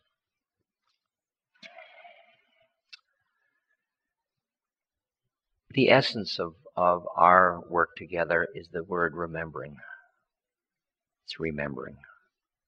The 5.72 5.90
essence 5.90 6.40
of, 6.40 6.56
of 6.78 7.06
our 7.18 7.60
work 7.70 7.98
together 7.98 8.48
is 8.56 8.70
the 8.70 8.86
word 8.86 9.14
remembering. 9.14 9.76
It's 11.26 11.38
remembering. 11.38 11.98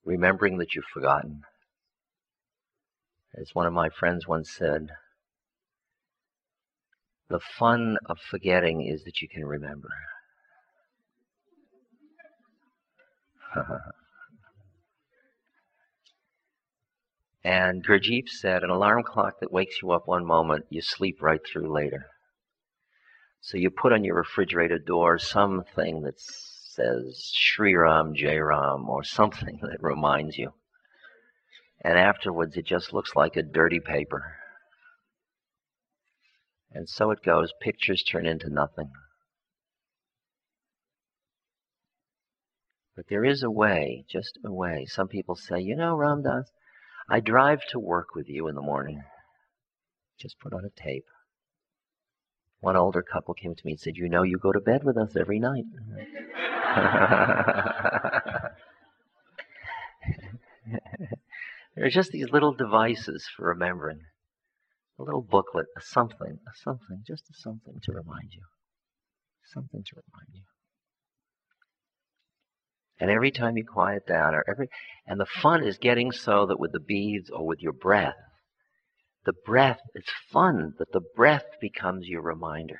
Remembering 0.04 0.58
that 0.58 0.76
you've 0.76 0.84
forgotten. 0.94 1.44
As 3.34 3.56
one 3.56 3.66
of 3.66 3.72
my 3.72 3.88
friends 3.90 4.28
once 4.28 4.52
said, 4.52 4.90
the 7.30 7.40
fun 7.40 7.98
of 8.08 8.20
forgetting 8.20 8.86
is 8.86 9.06
that 9.06 9.22
you 9.22 9.30
can 9.30 9.46
remember. 9.46 9.88
and 17.48 17.82
Gurdjieff 17.82 18.28
said, 18.28 18.64
an 18.64 18.70
alarm 18.70 19.04
clock 19.04 19.40
that 19.40 19.54
wakes 19.54 19.82
you 19.82 19.92
up 19.92 20.06
one 20.06 20.26
moment, 20.26 20.66
you 20.70 20.82
sleep 20.82 21.22
right 21.22 21.40
through 21.50 21.74
later. 21.74 22.08
So 23.40 23.56
you 23.58 23.70
put 23.70 23.94
on 23.94 24.04
your 24.04 24.16
refrigerator 24.16 24.80
door 24.80 25.18
something 25.18 26.02
that 26.02 26.20
says 26.20 27.32
Sri 27.34 27.74
Ram 27.74 28.16
Jai 28.16 28.36
Ram 28.36 28.90
or 28.90 29.02
something 29.06 29.60
that 29.62 29.78
reminds 29.82 30.38
you. 30.38 30.52
And 31.86 31.98
afterwards 31.98 32.58
it 32.58 32.66
just 32.66 32.92
looks 32.92 33.16
like 33.16 33.38
a 33.38 33.44
dirty 33.44 33.80
paper. 33.80 34.36
And 36.74 36.90
so 36.90 37.12
it 37.12 37.24
goes. 37.24 37.54
Pictures 37.62 38.04
turn 38.04 38.26
into 38.26 38.50
nothing. 38.50 38.92
But 42.98 43.06
there 43.08 43.24
is 43.24 43.42
a 43.42 43.50
way, 43.50 44.04
just 44.10 44.38
a 44.44 44.52
way. 44.52 44.86
Some 44.86 45.08
people 45.08 45.38
say, 45.38 45.62
you 45.62 45.78
know, 45.78 45.96
Ram 45.96 46.24
Dass, 46.24 46.52
I 47.10 47.22
drive 47.22 47.62
to 47.72 47.80
work 47.80 48.16
with 48.16 48.28
you 48.28 48.48
in 48.48 48.56
the 48.56 48.62
morning. 48.62 49.02
Just 50.20 50.40
put 50.40 50.54
on 50.54 50.66
a 50.66 50.70
tape. 50.70 51.06
One 52.60 52.76
older 52.76 53.02
couple 53.02 53.34
came 53.34 53.56
to 53.56 53.66
me 53.66 53.74
and 53.74 53.80
said, 53.80 53.96
you 53.96 54.10
know, 54.10 54.24
you 54.24 54.38
go 54.38 54.52
to 54.52 54.60
bed 54.60 54.84
with 54.84 54.98
us 54.98 55.16
every 55.16 55.40
night. 55.40 55.66
there 61.76 61.86
are 61.86 61.90
just 61.90 62.12
these 62.12 62.30
little 62.30 62.54
devices 62.54 63.28
for 63.36 63.48
remembering 63.48 64.02
a 65.00 65.04
little 65.04 65.22
booklet, 65.22 65.68
a 65.78 65.82
something, 65.82 66.40
a 66.48 66.56
something, 66.56 67.04
just 67.06 67.30
a 67.30 67.34
something 67.34 67.80
to 67.84 67.92
remind 67.92 68.34
you. 68.34 68.44
Something 69.46 69.84
to 69.84 69.96
remind 69.96 70.30
you. 70.34 70.42
And 73.00 73.12
every 73.12 73.32
time 73.32 73.58
you 73.58 73.66
quiet 73.66 74.08
down, 74.08 74.34
or 74.34 74.44
every, 74.48 74.70
and 75.06 75.20
the 75.20 75.26
fun 75.26 75.64
is 75.64 75.78
getting 75.78 76.12
so 76.12 76.48
that 76.48 76.60
with 76.60 76.72
the 76.72 76.80
beads 76.80 77.30
or 77.30 77.46
with 77.46 77.62
your 77.62 77.74
breath, 77.74 78.16
the 79.26 79.34
breath, 79.46 79.82
it's 79.94 80.12
fun, 80.32 80.74
that 80.80 80.92
the 80.94 81.02
breath 81.16 81.46
becomes 81.62 82.08
your 82.08 82.22
reminder. 82.22 82.80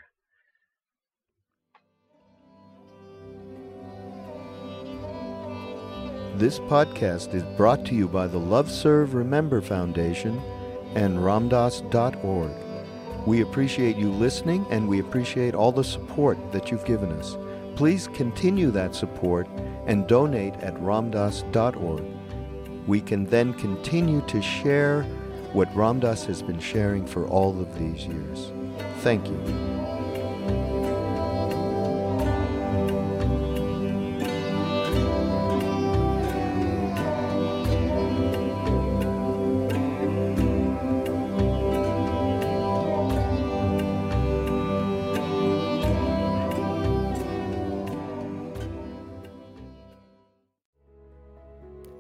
This 6.38 6.60
podcast 6.60 7.34
is 7.34 7.44
brought 7.58 7.84
to 7.88 7.96
you 7.96 8.08
by 8.08 8.28
the 8.28 8.38
Love 8.38 8.72
Serve 8.72 9.16
Remember 9.16 9.60
Foundation 9.60 10.40
and 10.96 11.18
ramdass.org. 11.18 12.52
We 13.26 13.42
appreciate 13.42 13.98
you 13.98 14.10
listening 14.12 14.66
and 14.70 14.88
we 14.88 15.00
appreciate 15.00 15.54
all 15.54 15.72
the 15.72 15.84
support 15.84 16.38
that 16.52 16.72
you've 16.72 16.86
given 16.86 17.12
us. 17.12 17.38
Please 17.76 18.08
continue 18.14 18.72
that 18.72 18.96
support 18.96 19.48
and 19.88 20.08
donate 20.08 20.54
at 20.56 20.76
ramdass.org. 20.76 22.04
We 22.86 23.02
can 23.02 23.26
then 23.26 23.54
continue 23.56 24.22
to 24.28 24.42
share 24.42 25.04
what 25.54 25.74
Ram 25.76 26.00
Dass 26.00 26.26
has 26.26 26.42
been 26.42 26.60
sharing 26.60 27.06
for 27.06 27.26
all 27.28 27.60
of 27.60 27.80
these 27.80 28.06
years. 28.06 28.52
Thank 29.00 29.28
you. 29.28 29.77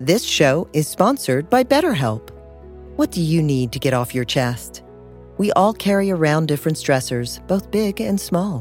This 0.08 0.24
show 0.24 0.70
is 0.72 0.88
sponsored 0.88 1.50
by 1.50 1.66
BetterHelp. 1.66 2.30
What 2.96 3.12
do 3.12 3.20
you 3.20 3.44
need 3.44 3.74
to 3.74 3.80
get 3.80 3.94
off 3.94 4.16
your 4.16 4.24
chest? 4.24 4.82
We 5.38 5.52
all 5.52 5.74
carry 5.74 6.12
around 6.12 6.48
different 6.48 6.78
stressors, 6.78 7.46
both 7.46 7.72
big 7.72 8.00
and 8.00 8.18
small. 8.18 8.60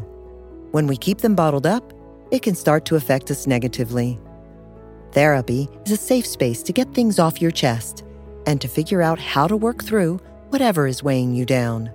When 0.73 0.89
we 0.89 0.97
keep 0.97 1.19
them 1.19 1.37
bottled 1.37 1.65
up, 1.65 1.93
it 2.33 2.43
can 2.43 2.57
start 2.57 2.85
to 2.87 2.97
affect 2.97 3.31
us 3.31 3.47
negatively. 3.47 4.19
Therapy 5.13 5.69
is 5.85 5.93
a 5.93 5.97
safe 5.97 6.27
space 6.27 6.65
to 6.65 6.73
get 6.73 6.93
things 6.93 7.21
off 7.21 7.41
your 7.41 7.53
chest 7.53 8.03
and 8.45 8.61
to 8.61 8.67
figure 8.67 9.01
out 9.01 9.21
how 9.21 9.47
to 9.47 9.57
work 9.57 9.85
through 9.85 10.19
whatever 10.49 10.89
is 10.89 11.05
weighing 11.05 11.33
you 11.33 11.47
down. 11.47 11.93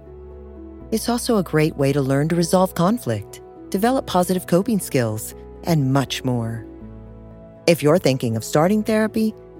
It's 0.93 1.09
also 1.09 1.39
a 1.39 1.43
great 1.43 1.75
way 1.75 1.91
to 1.91 2.01
learn 2.01 2.29
to 2.29 2.37
resolve 2.37 2.73
conflict, 2.73 3.41
develop 3.67 4.07
positive 4.07 4.47
coping 4.47 4.79
skills, 4.79 5.35
and 5.65 5.91
much 5.91 6.23
more. 6.23 6.65
If 7.67 7.83
you're 7.83 7.99
thinking 7.99 8.35
of 8.35 8.43
starting 8.43 8.81
therapy, 8.81 9.35